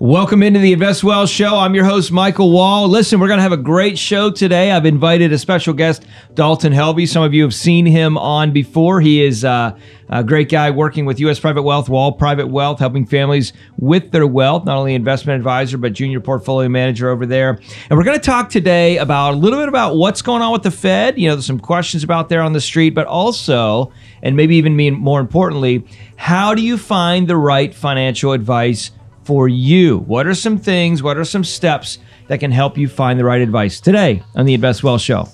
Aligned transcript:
Welcome 0.00 0.44
into 0.44 0.60
the 0.60 0.72
Invest 0.72 1.02
Well 1.02 1.26
Show. 1.26 1.56
I'm 1.56 1.74
your 1.74 1.84
host, 1.84 2.12
Michael 2.12 2.52
Wall. 2.52 2.86
Listen, 2.86 3.18
we're 3.18 3.26
going 3.26 3.38
to 3.38 3.42
have 3.42 3.50
a 3.50 3.56
great 3.56 3.98
show 3.98 4.30
today. 4.30 4.70
I've 4.70 4.86
invited 4.86 5.32
a 5.32 5.38
special 5.38 5.74
guest, 5.74 6.06
Dalton 6.34 6.72
Helby. 6.72 7.08
Some 7.08 7.24
of 7.24 7.34
you 7.34 7.42
have 7.42 7.52
seen 7.52 7.84
him 7.84 8.16
on 8.16 8.52
before. 8.52 9.00
He 9.00 9.24
is 9.24 9.44
uh, 9.44 9.76
a 10.08 10.22
great 10.22 10.50
guy 10.50 10.70
working 10.70 11.04
with 11.04 11.18
U.S. 11.18 11.40
Private 11.40 11.62
Wealth, 11.62 11.88
Wall 11.88 12.12
Private 12.12 12.46
Wealth, 12.46 12.78
helping 12.78 13.06
families 13.06 13.52
with 13.76 14.12
their 14.12 14.24
wealth, 14.24 14.66
not 14.66 14.76
only 14.76 14.94
investment 14.94 15.36
advisor, 15.36 15.78
but 15.78 15.94
junior 15.94 16.20
portfolio 16.20 16.68
manager 16.68 17.08
over 17.08 17.26
there. 17.26 17.58
And 17.90 17.98
we're 17.98 18.04
going 18.04 18.20
to 18.20 18.24
talk 18.24 18.50
today 18.50 18.98
about 18.98 19.34
a 19.34 19.36
little 19.36 19.58
bit 19.58 19.68
about 19.68 19.96
what's 19.96 20.22
going 20.22 20.42
on 20.42 20.52
with 20.52 20.62
the 20.62 20.70
Fed. 20.70 21.18
You 21.18 21.28
know, 21.28 21.34
there's 21.34 21.46
some 21.46 21.58
questions 21.58 22.04
about 22.04 22.28
there 22.28 22.42
on 22.42 22.52
the 22.52 22.60
street, 22.60 22.90
but 22.90 23.08
also, 23.08 23.92
and 24.22 24.36
maybe 24.36 24.54
even 24.54 24.76
more 24.94 25.18
importantly, 25.18 25.84
how 26.14 26.54
do 26.54 26.62
you 26.62 26.78
find 26.78 27.26
the 27.26 27.36
right 27.36 27.74
financial 27.74 28.30
advice? 28.30 28.92
For 29.28 29.46
you. 29.46 29.98
What 29.98 30.26
are 30.26 30.34
some 30.34 30.56
things, 30.56 31.02
what 31.02 31.18
are 31.18 31.24
some 31.24 31.44
steps 31.44 31.98
that 32.28 32.40
can 32.40 32.50
help 32.50 32.78
you 32.78 32.88
find 32.88 33.20
the 33.20 33.26
right 33.26 33.42
advice 33.42 33.78
today 33.78 34.22
on 34.34 34.46
the 34.46 34.54
Invest 34.54 34.82
Well 34.82 34.96
Show? 34.96 35.28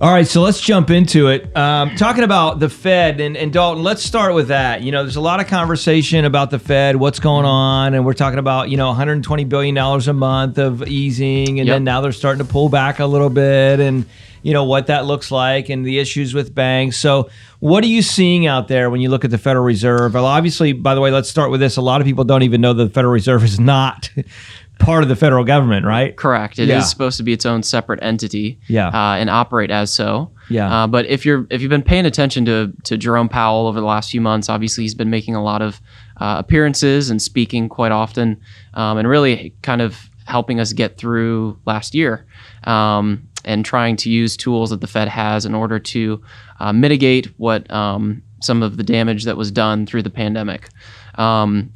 All 0.00 0.10
right, 0.10 0.26
so 0.26 0.40
let's 0.40 0.58
jump 0.58 0.88
into 0.88 1.28
it. 1.28 1.54
Um, 1.54 1.94
talking 1.94 2.24
about 2.24 2.58
the 2.58 2.70
Fed 2.70 3.20
and, 3.20 3.36
and 3.36 3.52
Dalton, 3.52 3.84
let's 3.84 4.02
start 4.02 4.32
with 4.32 4.48
that. 4.48 4.80
You 4.80 4.92
know, 4.92 5.02
there's 5.02 5.16
a 5.16 5.20
lot 5.20 5.40
of 5.40 5.46
conversation 5.46 6.24
about 6.24 6.50
the 6.50 6.58
Fed, 6.58 6.96
what's 6.96 7.20
going 7.20 7.44
on, 7.44 7.92
and 7.92 8.06
we're 8.06 8.14
talking 8.14 8.38
about 8.38 8.70
you 8.70 8.78
know 8.78 8.86
120 8.86 9.44
billion 9.44 9.74
dollars 9.74 10.08
a 10.08 10.14
month 10.14 10.56
of 10.56 10.88
easing, 10.88 11.60
and 11.60 11.66
yep. 11.66 11.74
then 11.74 11.84
now 11.84 12.00
they're 12.00 12.12
starting 12.12 12.42
to 12.42 12.50
pull 12.50 12.70
back 12.70 12.98
a 12.98 13.04
little 13.04 13.28
bit, 13.28 13.78
and 13.78 14.06
you 14.42 14.54
know 14.54 14.64
what 14.64 14.86
that 14.86 15.04
looks 15.04 15.30
like, 15.30 15.68
and 15.68 15.84
the 15.84 15.98
issues 15.98 16.32
with 16.32 16.54
banks. 16.54 16.96
So, 16.96 17.28
what 17.58 17.84
are 17.84 17.88
you 17.88 18.00
seeing 18.00 18.46
out 18.46 18.68
there 18.68 18.88
when 18.88 19.02
you 19.02 19.10
look 19.10 19.26
at 19.26 19.30
the 19.30 19.36
Federal 19.36 19.66
Reserve? 19.66 20.14
Well, 20.14 20.24
obviously, 20.24 20.72
by 20.72 20.94
the 20.94 21.02
way, 21.02 21.10
let's 21.10 21.28
start 21.28 21.50
with 21.50 21.60
this. 21.60 21.76
A 21.76 21.82
lot 21.82 22.00
of 22.00 22.06
people 22.06 22.24
don't 22.24 22.42
even 22.42 22.62
know 22.62 22.72
that 22.72 22.84
the 22.84 22.90
Federal 22.90 23.12
Reserve 23.12 23.44
is 23.44 23.60
not 23.60 24.10
part 24.80 25.02
of 25.02 25.08
the 25.08 25.14
federal 25.14 25.44
government, 25.44 25.86
right? 25.86 26.16
Correct. 26.16 26.58
It 26.58 26.68
yeah. 26.68 26.78
is 26.78 26.90
supposed 26.90 27.16
to 27.18 27.22
be 27.22 27.32
its 27.32 27.46
own 27.46 27.62
separate 27.62 28.02
entity. 28.02 28.58
Yeah. 28.66 28.88
Uh, 28.88 29.16
and 29.16 29.30
operate 29.30 29.70
as 29.70 29.92
so. 29.92 30.32
Yeah. 30.48 30.84
Uh, 30.84 30.86
but 30.88 31.06
if 31.06 31.24
you're 31.24 31.46
if 31.50 31.62
you've 31.62 31.70
been 31.70 31.82
paying 31.82 32.06
attention 32.06 32.44
to 32.46 32.72
to 32.84 32.96
Jerome 32.96 33.28
Powell 33.28 33.68
over 33.68 33.78
the 33.78 33.86
last 33.86 34.10
few 34.10 34.20
months, 34.20 34.48
obviously 34.48 34.82
he's 34.82 34.94
been 34.94 35.10
making 35.10 35.36
a 35.36 35.42
lot 35.42 35.62
of 35.62 35.80
uh, 36.16 36.36
appearances 36.38 37.10
and 37.10 37.22
speaking 37.22 37.68
quite 37.68 37.92
often, 37.92 38.40
um, 38.74 38.98
and 38.98 39.06
really 39.06 39.54
kind 39.62 39.80
of 39.80 40.10
helping 40.24 40.58
us 40.58 40.72
get 40.72 40.98
through 40.98 41.58
last 41.66 41.94
year. 41.94 42.26
Um, 42.64 43.28
and 43.42 43.64
trying 43.64 43.96
to 43.96 44.10
use 44.10 44.36
tools 44.36 44.68
that 44.68 44.82
the 44.82 44.86
Fed 44.86 45.08
has 45.08 45.46
in 45.46 45.54
order 45.54 45.78
to 45.78 46.20
uh, 46.58 46.74
mitigate 46.74 47.26
what 47.38 47.70
um, 47.70 48.22
some 48.42 48.62
of 48.62 48.76
the 48.76 48.82
damage 48.82 49.24
that 49.24 49.38
was 49.38 49.50
done 49.50 49.86
through 49.86 50.02
the 50.02 50.10
pandemic. 50.10 50.68
Um, 51.14 51.72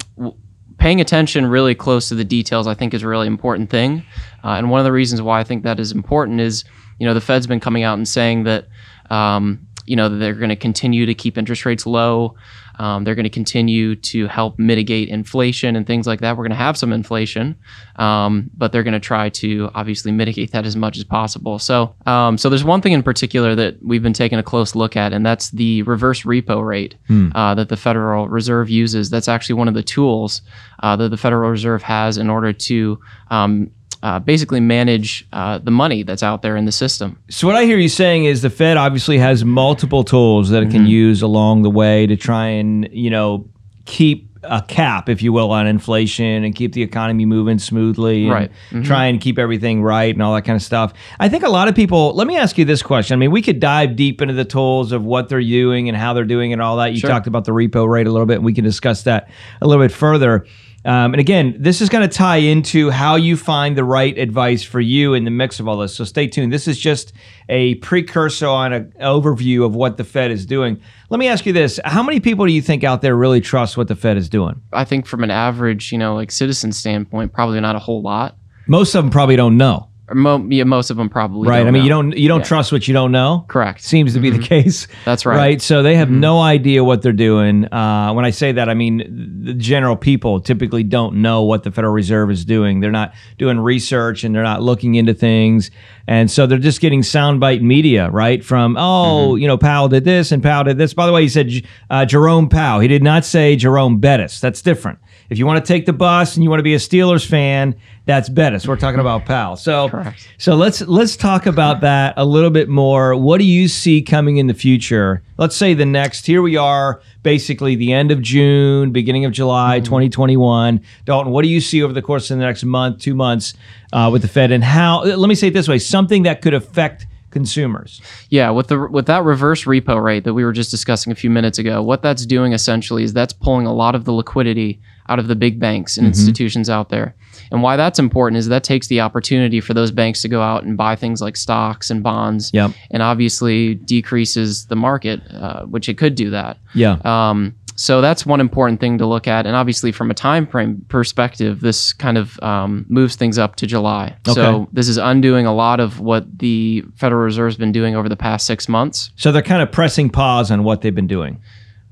paying 0.84 1.00
attention 1.00 1.46
really 1.46 1.74
close 1.74 2.10
to 2.10 2.14
the 2.14 2.26
details, 2.26 2.66
I 2.66 2.74
think, 2.74 2.92
is 2.92 3.02
a 3.02 3.08
really 3.08 3.26
important 3.26 3.70
thing. 3.70 4.04
Uh, 4.44 4.48
and 4.58 4.70
one 4.70 4.80
of 4.80 4.84
the 4.84 4.92
reasons 4.92 5.22
why 5.22 5.40
I 5.40 5.42
think 5.42 5.62
that 5.62 5.80
is 5.80 5.92
important 5.92 6.42
is, 6.42 6.62
you 6.98 7.06
know, 7.06 7.14
the 7.14 7.22
Fed's 7.22 7.46
been 7.46 7.58
coming 7.58 7.84
out 7.84 7.96
and 7.96 8.06
saying 8.06 8.44
that, 8.44 8.68
um, 9.08 9.66
you 9.86 9.96
know, 9.96 10.08
they're 10.08 10.34
going 10.34 10.48
to 10.50 10.56
continue 10.56 11.06
to 11.06 11.14
keep 11.14 11.36
interest 11.36 11.64
rates 11.64 11.86
low. 11.86 12.36
Um, 12.76 13.04
they're 13.04 13.14
going 13.14 13.24
to 13.24 13.30
continue 13.30 13.94
to 13.94 14.26
help 14.26 14.58
mitigate 14.58 15.08
inflation 15.08 15.76
and 15.76 15.86
things 15.86 16.06
like 16.06 16.20
that. 16.20 16.36
We're 16.36 16.42
going 16.44 16.50
to 16.50 16.56
have 16.56 16.76
some 16.76 16.92
inflation, 16.92 17.56
um, 17.96 18.50
but 18.56 18.72
they're 18.72 18.82
going 18.82 18.94
to 18.94 19.00
try 19.00 19.28
to 19.28 19.70
obviously 19.74 20.10
mitigate 20.10 20.50
that 20.52 20.66
as 20.66 20.74
much 20.74 20.98
as 20.98 21.04
possible. 21.04 21.58
So, 21.58 21.94
um, 22.06 22.36
so 22.36 22.48
there's 22.48 22.64
one 22.64 22.80
thing 22.80 22.92
in 22.92 23.02
particular 23.02 23.54
that 23.54 23.76
we've 23.82 24.02
been 24.02 24.12
taking 24.12 24.38
a 24.38 24.42
close 24.42 24.74
look 24.74 24.96
at, 24.96 25.12
and 25.12 25.24
that's 25.24 25.50
the 25.50 25.82
reverse 25.82 26.22
repo 26.22 26.66
rate 26.66 26.96
hmm. 27.06 27.30
uh, 27.34 27.54
that 27.54 27.68
the 27.68 27.76
Federal 27.76 28.28
Reserve 28.28 28.68
uses. 28.68 29.08
That's 29.08 29.28
actually 29.28 29.54
one 29.54 29.68
of 29.68 29.74
the 29.74 29.82
tools 29.82 30.42
uh, 30.82 30.96
that 30.96 31.10
the 31.10 31.16
Federal 31.16 31.50
Reserve 31.50 31.82
has 31.82 32.18
in 32.18 32.28
order 32.28 32.52
to 32.52 32.98
um, 33.30 33.70
uh, 34.04 34.18
basically 34.18 34.60
manage 34.60 35.26
uh, 35.32 35.56
the 35.56 35.70
money 35.70 36.02
that's 36.02 36.22
out 36.22 36.42
there 36.42 36.56
in 36.56 36.66
the 36.66 36.72
system. 36.72 37.18
So 37.30 37.46
what 37.46 37.56
I 37.56 37.64
hear 37.64 37.78
you 37.78 37.88
saying 37.88 38.26
is 38.26 38.42
the 38.42 38.50
Fed 38.50 38.76
obviously 38.76 39.16
has 39.16 39.46
multiple 39.46 40.04
tools 40.04 40.50
that 40.50 40.62
it 40.62 40.70
can 40.70 40.82
mm-hmm. 40.82 40.88
use 40.88 41.22
along 41.22 41.62
the 41.62 41.70
way 41.70 42.06
to 42.06 42.14
try 42.14 42.48
and 42.48 42.86
you 42.92 43.08
know 43.08 43.48
keep 43.86 44.30
a 44.42 44.60
cap, 44.60 45.08
if 45.08 45.22
you 45.22 45.32
will, 45.32 45.50
on 45.52 45.66
inflation 45.66 46.44
and 46.44 46.54
keep 46.54 46.74
the 46.74 46.82
economy 46.82 47.24
moving 47.24 47.58
smoothly, 47.58 48.28
right? 48.28 48.50
Mm-hmm. 48.68 48.82
Try 48.82 49.06
and 49.06 49.18
keep 49.18 49.38
everything 49.38 49.82
right 49.82 50.14
and 50.14 50.22
all 50.22 50.34
that 50.34 50.42
kind 50.42 50.56
of 50.56 50.62
stuff. 50.62 50.92
I 51.18 51.30
think 51.30 51.42
a 51.42 51.48
lot 51.48 51.68
of 51.68 51.74
people. 51.74 52.12
Let 52.14 52.26
me 52.26 52.36
ask 52.36 52.58
you 52.58 52.66
this 52.66 52.82
question. 52.82 53.14
I 53.14 53.16
mean, 53.16 53.30
we 53.30 53.40
could 53.40 53.58
dive 53.58 53.96
deep 53.96 54.20
into 54.20 54.34
the 54.34 54.44
tools 54.44 54.92
of 54.92 55.02
what 55.02 55.30
they're 55.30 55.40
doing 55.40 55.88
and 55.88 55.96
how 55.96 56.12
they're 56.12 56.24
doing 56.24 56.52
and 56.52 56.60
all 56.60 56.76
that. 56.76 56.92
You 56.92 56.98
sure. 56.98 57.08
talked 57.08 57.26
about 57.26 57.46
the 57.46 57.52
repo 57.52 57.88
rate 57.88 58.06
a 58.06 58.10
little 58.10 58.26
bit, 58.26 58.36
and 58.36 58.44
we 58.44 58.52
can 58.52 58.64
discuss 58.64 59.04
that 59.04 59.30
a 59.62 59.66
little 59.66 59.82
bit 59.82 59.92
further. 59.92 60.44
Um, 60.84 61.14
and 61.14 61.20
again, 61.20 61.56
this 61.58 61.80
is 61.80 61.88
going 61.88 62.08
to 62.08 62.14
tie 62.14 62.36
into 62.36 62.90
how 62.90 63.16
you 63.16 63.36
find 63.36 63.76
the 63.76 63.84
right 63.84 64.16
advice 64.18 64.62
for 64.62 64.80
you 64.80 65.14
in 65.14 65.24
the 65.24 65.30
mix 65.30 65.58
of 65.58 65.66
all 65.66 65.78
this. 65.78 65.94
So 65.94 66.04
stay 66.04 66.26
tuned. 66.26 66.52
This 66.52 66.68
is 66.68 66.78
just 66.78 67.14
a 67.48 67.76
precursor 67.76 68.46
on 68.46 68.72
an 68.74 68.92
overview 69.00 69.64
of 69.64 69.74
what 69.74 69.96
the 69.96 70.04
Fed 70.04 70.30
is 70.30 70.44
doing. 70.44 70.80
Let 71.08 71.18
me 71.18 71.28
ask 71.28 71.46
you 71.46 71.54
this: 71.54 71.80
How 71.84 72.02
many 72.02 72.20
people 72.20 72.44
do 72.44 72.52
you 72.52 72.60
think 72.60 72.84
out 72.84 73.00
there 73.00 73.16
really 73.16 73.40
trust 73.40 73.76
what 73.76 73.88
the 73.88 73.96
Fed 73.96 74.18
is 74.18 74.28
doing? 74.28 74.60
I 74.72 74.84
think 74.84 75.06
from 75.06 75.24
an 75.24 75.30
average, 75.30 75.90
you 75.90 75.98
know, 75.98 76.14
like 76.14 76.30
citizen 76.30 76.72
standpoint, 76.72 77.32
probably 77.32 77.60
not 77.60 77.76
a 77.76 77.80
whole 77.80 78.02
lot. 78.02 78.36
Most 78.66 78.94
of 78.94 79.04
them 79.04 79.10
probably 79.10 79.36
don't 79.36 79.56
know. 79.56 79.88
Mo- 80.12 80.46
yeah, 80.50 80.64
most 80.64 80.90
of 80.90 80.98
them 80.98 81.08
probably 81.08 81.48
right. 81.48 81.66
I 81.66 81.70
mean, 81.70 81.80
know. 81.80 81.82
you 81.82 81.88
don't 81.88 82.18
you 82.18 82.28
don't 82.28 82.40
yeah. 82.40 82.46
trust 82.46 82.72
what 82.72 82.86
you 82.86 82.92
don't 82.92 83.10
know. 83.10 83.46
Correct. 83.48 83.80
Seems 83.80 84.12
to 84.12 84.20
be 84.20 84.30
mm-hmm. 84.30 84.42
the 84.42 84.46
case. 84.46 84.86
That's 85.06 85.24
right. 85.24 85.36
Right. 85.36 85.62
So 85.62 85.82
they 85.82 85.96
have 85.96 86.08
mm-hmm. 86.08 86.20
no 86.20 86.40
idea 86.40 86.84
what 86.84 87.00
they're 87.00 87.12
doing. 87.12 87.72
Uh, 87.72 88.12
when 88.12 88.26
I 88.26 88.30
say 88.30 88.52
that, 88.52 88.68
I 88.68 88.74
mean 88.74 89.42
the 89.44 89.54
general 89.54 89.96
people 89.96 90.40
typically 90.40 90.82
don't 90.82 91.22
know 91.22 91.42
what 91.42 91.62
the 91.62 91.70
Federal 91.70 91.94
Reserve 91.94 92.30
is 92.30 92.44
doing. 92.44 92.80
They're 92.80 92.90
not 92.90 93.14
doing 93.38 93.58
research 93.58 94.24
and 94.24 94.34
they're 94.34 94.42
not 94.42 94.60
looking 94.60 94.94
into 94.96 95.14
things, 95.14 95.70
and 96.06 96.30
so 96.30 96.46
they're 96.46 96.58
just 96.58 96.82
getting 96.82 97.00
soundbite 97.00 97.62
media 97.62 98.10
right 98.10 98.44
from 98.44 98.76
oh 98.76 99.30
mm-hmm. 99.30 99.38
you 99.38 99.48
know 99.48 99.56
Powell 99.56 99.88
did 99.88 100.04
this 100.04 100.32
and 100.32 100.42
Powell 100.42 100.64
did 100.64 100.76
this. 100.76 100.92
By 100.92 101.06
the 101.06 101.12
way, 101.12 101.22
he 101.22 101.30
said 101.30 101.50
uh, 101.88 102.04
Jerome 102.04 102.50
Powell. 102.50 102.80
He 102.80 102.88
did 102.88 103.02
not 103.02 103.24
say 103.24 103.56
Jerome 103.56 104.00
Bettis. 104.00 104.38
That's 104.38 104.60
different. 104.60 104.98
If 105.30 105.38
you 105.38 105.46
want 105.46 105.64
to 105.64 105.72
take 105.72 105.86
the 105.86 105.92
bus 105.92 106.36
and 106.36 106.44
you 106.44 106.50
want 106.50 106.60
to 106.60 106.64
be 106.64 106.74
a 106.74 106.78
Steelers 106.78 107.26
fan, 107.26 107.74
that's 108.04 108.28
Bettis. 108.28 108.68
We're 108.68 108.76
talking 108.76 109.00
about 109.00 109.24
Powell. 109.24 109.56
So, 109.56 109.88
Correct. 109.88 110.28
so 110.36 110.54
let's 110.54 110.82
let's 110.82 111.16
talk 111.16 111.46
about 111.46 111.80
that 111.80 112.14
a 112.16 112.24
little 112.24 112.50
bit 112.50 112.68
more. 112.68 113.16
What 113.16 113.38
do 113.38 113.44
you 113.44 113.68
see 113.68 114.02
coming 114.02 114.36
in 114.36 114.46
the 114.46 114.54
future? 114.54 115.22
Let's 115.38 115.56
say 115.56 115.72
the 115.72 115.86
next. 115.86 116.26
Here 116.26 116.42
we 116.42 116.56
are, 116.56 117.00
basically 117.22 117.74
the 117.74 117.92
end 117.92 118.10
of 118.10 118.20
June, 118.20 118.92
beginning 118.92 119.24
of 119.24 119.32
July, 119.32 119.78
mm-hmm. 119.78 119.84
2021. 119.84 120.80
Dalton, 121.06 121.32
what 121.32 121.42
do 121.42 121.48
you 121.48 121.60
see 121.60 121.82
over 121.82 121.92
the 121.92 122.02
course 122.02 122.30
of 122.30 122.38
the 122.38 122.44
next 122.44 122.64
month, 122.64 123.00
two 123.00 123.14
months, 123.14 123.54
uh, 123.92 124.10
with 124.12 124.22
the 124.22 124.28
Fed, 124.28 124.52
and 124.52 124.62
how? 124.62 125.02
Let 125.02 125.28
me 125.28 125.34
say 125.34 125.48
it 125.48 125.54
this 125.54 125.68
way: 125.68 125.78
something 125.78 126.24
that 126.24 126.42
could 126.42 126.54
affect 126.54 127.06
consumers. 127.34 128.00
Yeah, 128.30 128.50
with 128.50 128.68
the 128.68 128.88
with 128.88 129.06
that 129.06 129.24
reverse 129.24 129.64
repo 129.64 130.02
rate 130.02 130.24
that 130.24 130.32
we 130.32 130.44
were 130.44 130.52
just 130.52 130.70
discussing 130.70 131.12
a 131.12 131.16
few 131.16 131.30
minutes 131.30 131.58
ago, 131.58 131.82
what 131.82 132.00
that's 132.00 132.24
doing 132.24 132.52
essentially 132.52 133.02
is 133.02 133.12
that's 133.12 133.32
pulling 133.32 133.66
a 133.66 133.72
lot 133.74 133.94
of 133.94 134.04
the 134.04 134.12
liquidity 134.12 134.80
out 135.08 135.18
of 135.18 135.28
the 135.28 135.36
big 135.36 135.60
banks 135.60 135.96
and 135.96 136.04
mm-hmm. 136.04 136.10
institutions 136.10 136.70
out 136.70 136.88
there. 136.88 137.14
And 137.50 137.62
why 137.62 137.76
that's 137.76 137.98
important 137.98 138.38
is 138.38 138.48
that 138.48 138.64
takes 138.64 138.86
the 138.86 139.00
opportunity 139.00 139.60
for 139.60 139.74
those 139.74 139.90
banks 139.90 140.22
to 140.22 140.28
go 140.28 140.40
out 140.40 140.64
and 140.64 140.76
buy 140.76 140.96
things 140.96 141.20
like 141.20 141.36
stocks 141.36 141.90
and 141.90 142.02
bonds, 142.02 142.50
yep. 142.54 142.70
and 142.90 143.02
obviously 143.02 143.74
decreases 143.74 144.66
the 144.66 144.76
market, 144.76 145.20
uh, 145.30 145.64
which 145.64 145.88
it 145.88 145.98
could 145.98 146.14
do 146.14 146.30
that. 146.30 146.58
Yeah. 146.74 146.98
Um, 147.04 147.54
so 147.76 148.00
that's 148.00 148.24
one 148.24 148.40
important 148.40 148.80
thing 148.80 148.98
to 148.98 149.06
look 149.06 149.26
at, 149.26 149.46
and 149.46 149.56
obviously 149.56 149.90
from 149.90 150.10
a 150.10 150.14
time 150.14 150.46
frame 150.46 150.84
perspective, 150.88 151.60
this 151.60 151.92
kind 151.92 152.16
of 152.16 152.40
um, 152.40 152.86
moves 152.88 153.16
things 153.16 153.36
up 153.36 153.56
to 153.56 153.66
July. 153.66 154.16
Okay. 154.28 154.34
So 154.34 154.68
this 154.72 154.88
is 154.88 154.96
undoing 154.96 155.44
a 155.44 155.54
lot 155.54 155.80
of 155.80 155.98
what 155.98 156.38
the 156.38 156.84
Federal 156.94 157.22
Reserve's 157.24 157.56
been 157.56 157.72
doing 157.72 157.96
over 157.96 158.08
the 158.08 158.16
past 158.16 158.46
six 158.46 158.68
months. 158.68 159.10
So 159.16 159.32
they're 159.32 159.42
kind 159.42 159.60
of 159.60 159.72
pressing 159.72 160.08
pause 160.08 160.52
on 160.52 160.62
what 160.62 160.82
they've 160.82 160.94
been 160.94 161.08
doing. 161.08 161.42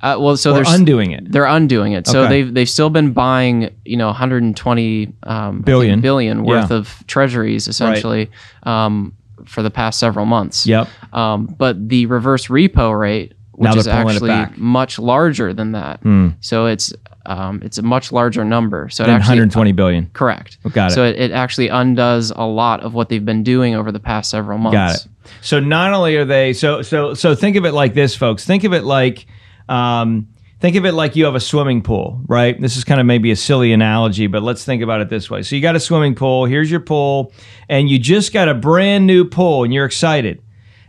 Uh, 0.03 0.17
well, 0.19 0.37
so 0.37 0.53
they're 0.53 0.65
undoing 0.67 1.13
it. 1.13 1.31
They're 1.31 1.45
undoing 1.45 1.93
it. 1.93 2.09
So 2.09 2.23
okay. 2.23 2.29
they've 2.29 2.55
they've 2.55 2.69
still 2.69 2.91
been 2.91 3.13
buying, 3.13 3.75
you 3.85 3.97
know, 3.97 4.09
120 4.09 5.13
um, 5.23 5.61
billion 5.63 6.01
billion 6.01 6.45
worth 6.45 6.71
yeah. 6.71 6.77
of 6.77 7.07
treasuries 7.07 7.69
essentially 7.69 8.29
right. 8.67 8.89
um, 8.89 9.15
for 9.45 9.63
the 9.63 9.71
past 9.71 10.01
several 10.01 10.27
months. 10.27 10.67
Yep. 10.67 10.89
Um, 11.13 11.47
but 11.47 11.89
the 11.89 12.07
reverse 12.07 12.49
repo 12.49 12.99
rate, 12.99 13.35
which 13.53 13.77
is 13.77 13.87
actually 13.87 14.47
much 14.57 14.99
larger 14.99 15.55
than 15.55 15.73
that, 15.73 16.03
mm. 16.03 16.35
so 16.41 16.67
it's 16.67 16.93
um, 17.25 17.63
it's 17.63 17.79
a 17.79 17.83
much 17.83 18.11
larger 18.11 18.45
number. 18.45 18.89
So 18.89 19.05
it 19.05 19.09
actually, 19.09 19.35
120 19.35 19.71
billion. 19.71 20.11
Correct. 20.13 20.59
Oh, 20.65 20.71
got 20.71 20.91
it. 20.91 20.95
So 20.95 21.05
it, 21.05 21.17
it 21.17 21.31
actually 21.31 21.69
undoes 21.69 22.33
a 22.33 22.45
lot 22.45 22.81
of 22.81 22.95
what 22.95 23.09
they've 23.09 23.25
been 23.25 23.45
doing 23.45 23.77
over 23.77 23.93
the 23.93 24.01
past 24.01 24.31
several 24.31 24.59
months. 24.59 24.75
Got 24.75 24.95
it. 24.97 25.07
So 25.43 25.61
not 25.61 25.93
only 25.93 26.17
are 26.17 26.25
they 26.25 26.53
so 26.53 26.83
so 26.83 27.15
so 27.15 27.37
think 27.37 27.55
of 27.55 27.65
it 27.65 27.73
like 27.73 27.95
this, 27.95 28.17
folks. 28.17 28.45
Think 28.45 28.65
of 28.65 28.73
it 28.73 28.83
like 28.83 29.27
um, 29.69 30.29
think 30.61 30.77
of 30.77 30.85
it 30.85 30.93
like 30.93 31.17
you 31.17 31.25
have 31.25 31.35
a 31.35 31.41
swimming 31.41 31.83
pool, 31.83 32.21
right? 32.27 32.59
This 32.61 32.77
is 32.77 32.85
kind 32.85 33.01
of 33.01 33.07
maybe 33.07 33.33
a 33.33 33.37
silly 33.37 33.73
analogy, 33.73 34.29
but 34.29 34.43
let's 34.43 34.65
think 34.65 34.81
about 34.81 35.01
it 35.01 35.09
this 35.09 35.29
way. 35.29 35.43
So 35.43 35.57
you 35.57 35.63
got 35.63 35.75
a 35.75 35.81
swimming 35.81 36.15
pool, 36.15 36.45
here's 36.45 36.71
your 36.71 36.81
pool, 36.81 37.33
and 37.69 37.91
you 37.91 37.99
just 37.99 38.33
got 38.33 38.49
a 38.49 38.55
brand 38.55 39.07
new 39.07 39.25
pool 39.25 39.65
and 39.65 39.75
you're 39.75 39.85
excited. 39.85 40.41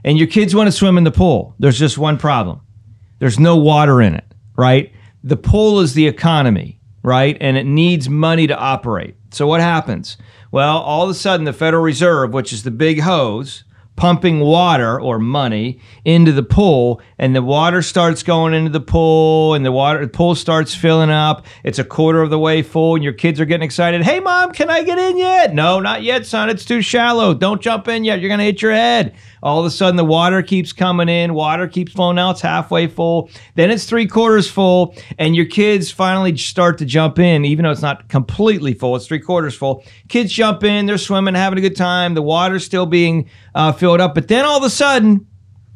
And 0.04 0.18
your 0.18 0.28
kids 0.28 0.54
want 0.54 0.68
to 0.68 0.72
swim 0.72 0.98
in 0.98 1.06
the 1.06 1.12
pool. 1.12 1.56
There's 1.58 1.80
just 1.80 1.98
one 1.98 2.18
problem. 2.18 2.62
There's 3.18 3.40
no 3.40 3.58
water 3.58 4.02
in 4.02 4.14
it, 4.14 4.26
right? 4.56 4.94
The 5.24 5.38
pool 5.38 5.80
is 5.80 5.94
the 5.94 6.08
economy, 6.08 6.80
right? 7.02 7.36
And 7.42 7.58
it 7.58 7.66
needs 7.66 8.10
money 8.10 8.46
to 8.48 8.56
operate. 8.56 9.16
So 9.32 9.48
what 9.48 9.62
happens? 9.62 10.18
Well, 10.52 10.78
all 10.78 11.06
of 11.06 11.10
a 11.10 11.16
sudden 11.16 11.46
the 11.46 11.54
Federal 11.54 11.82
Reserve, 11.82 12.32
which 12.32 12.54
is 12.54 12.62
the 12.62 12.70
big 12.70 13.00
hose, 13.00 13.64
pumping 13.96 14.40
water 14.40 15.00
or 15.00 15.20
money 15.20 15.80
into 16.04 16.32
the 16.32 16.44
pool 16.44 17.00
and 17.20 17.36
the 17.36 17.42
water 17.42 17.82
starts 17.82 18.24
going 18.24 18.54
into 18.54 18.72
the 18.72 18.80
pool 18.80 19.54
and 19.54 19.64
the 19.64 19.72
water 19.72 20.02
the 20.02 20.08
pool 20.08 20.34
starts 20.34 20.74
filling 20.74 21.12
up. 21.12 21.46
It's 21.64 21.80
a 21.80 21.84
quarter 21.84 22.22
of 22.22 22.30
the 22.30 22.40
way 22.40 22.64
full 22.64 22.96
and 22.96 23.04
your 23.04 23.14
kids 23.14 23.40
are 23.40 23.46
getting 23.46 23.64
excited. 23.64 24.02
Hey 24.02 24.20
mom 24.20 24.52
can 24.52 24.70
i 24.70 24.84
get 24.84 24.98
in 24.98 25.18
yet? 25.18 25.54
No 25.54 25.80
not 25.80 26.02
yet 26.02 26.26
son. 26.26 26.50
It's 26.50 26.66
too 26.66 26.82
shallow. 26.82 27.34
Don't 27.34 27.62
jump 27.62 27.88
in 27.88 28.04
yet. 28.04 28.20
You're 28.20 28.30
going 28.30 28.40
to 28.40 28.46
hit 28.46 28.62
your 28.62 28.72
head. 28.72 29.14
All 29.44 29.60
of 29.60 29.66
a 29.66 29.72
sudden 29.72 29.96
the 29.96 30.06
water 30.06 30.42
keeps 30.42 30.74
coming 30.74 31.10
in. 31.10 31.34
Water 31.34 31.68
keeps 31.68 31.92
flowing 31.92 32.18
out. 32.18 32.32
It's 32.32 32.42
halfway 32.42 32.88
full. 32.88 33.30
Then 33.56 33.70
it's 33.70 33.86
three 33.86 34.08
quarters 34.08 34.50
full 34.50 34.96
and 35.20 35.36
your 35.36 35.46
kids 35.46 35.92
finally 35.92 36.36
start 36.38 36.80
to 36.80 36.86
jump 36.86 37.20
in. 37.20 37.46
Even 37.46 37.64
though 37.64 37.72
it's 37.72 37.82
not 37.82 38.10
completely 38.10 38.74
full 38.74 38.96
it's 38.96 39.06
three 39.06 39.20
quarters 39.20 39.56
full. 39.56 39.84
Kids 40.08 40.32
jump 40.32 40.64
in. 40.64 40.88
They're 40.88 40.98
swimming 40.98 41.36
having 41.36 41.60
a 41.60 41.62
good 41.62 41.76
time. 41.76 42.16
The 42.16 42.22
water's 42.22 42.66
still 42.66 42.86
being 42.86 43.30
uh, 43.54 43.72
filled 43.84 44.02
up 44.02 44.16
but 44.16 44.28
then 44.28 44.46
all 44.46 44.58
of 44.58 44.64
a 44.64 44.70
sudden 44.70 45.28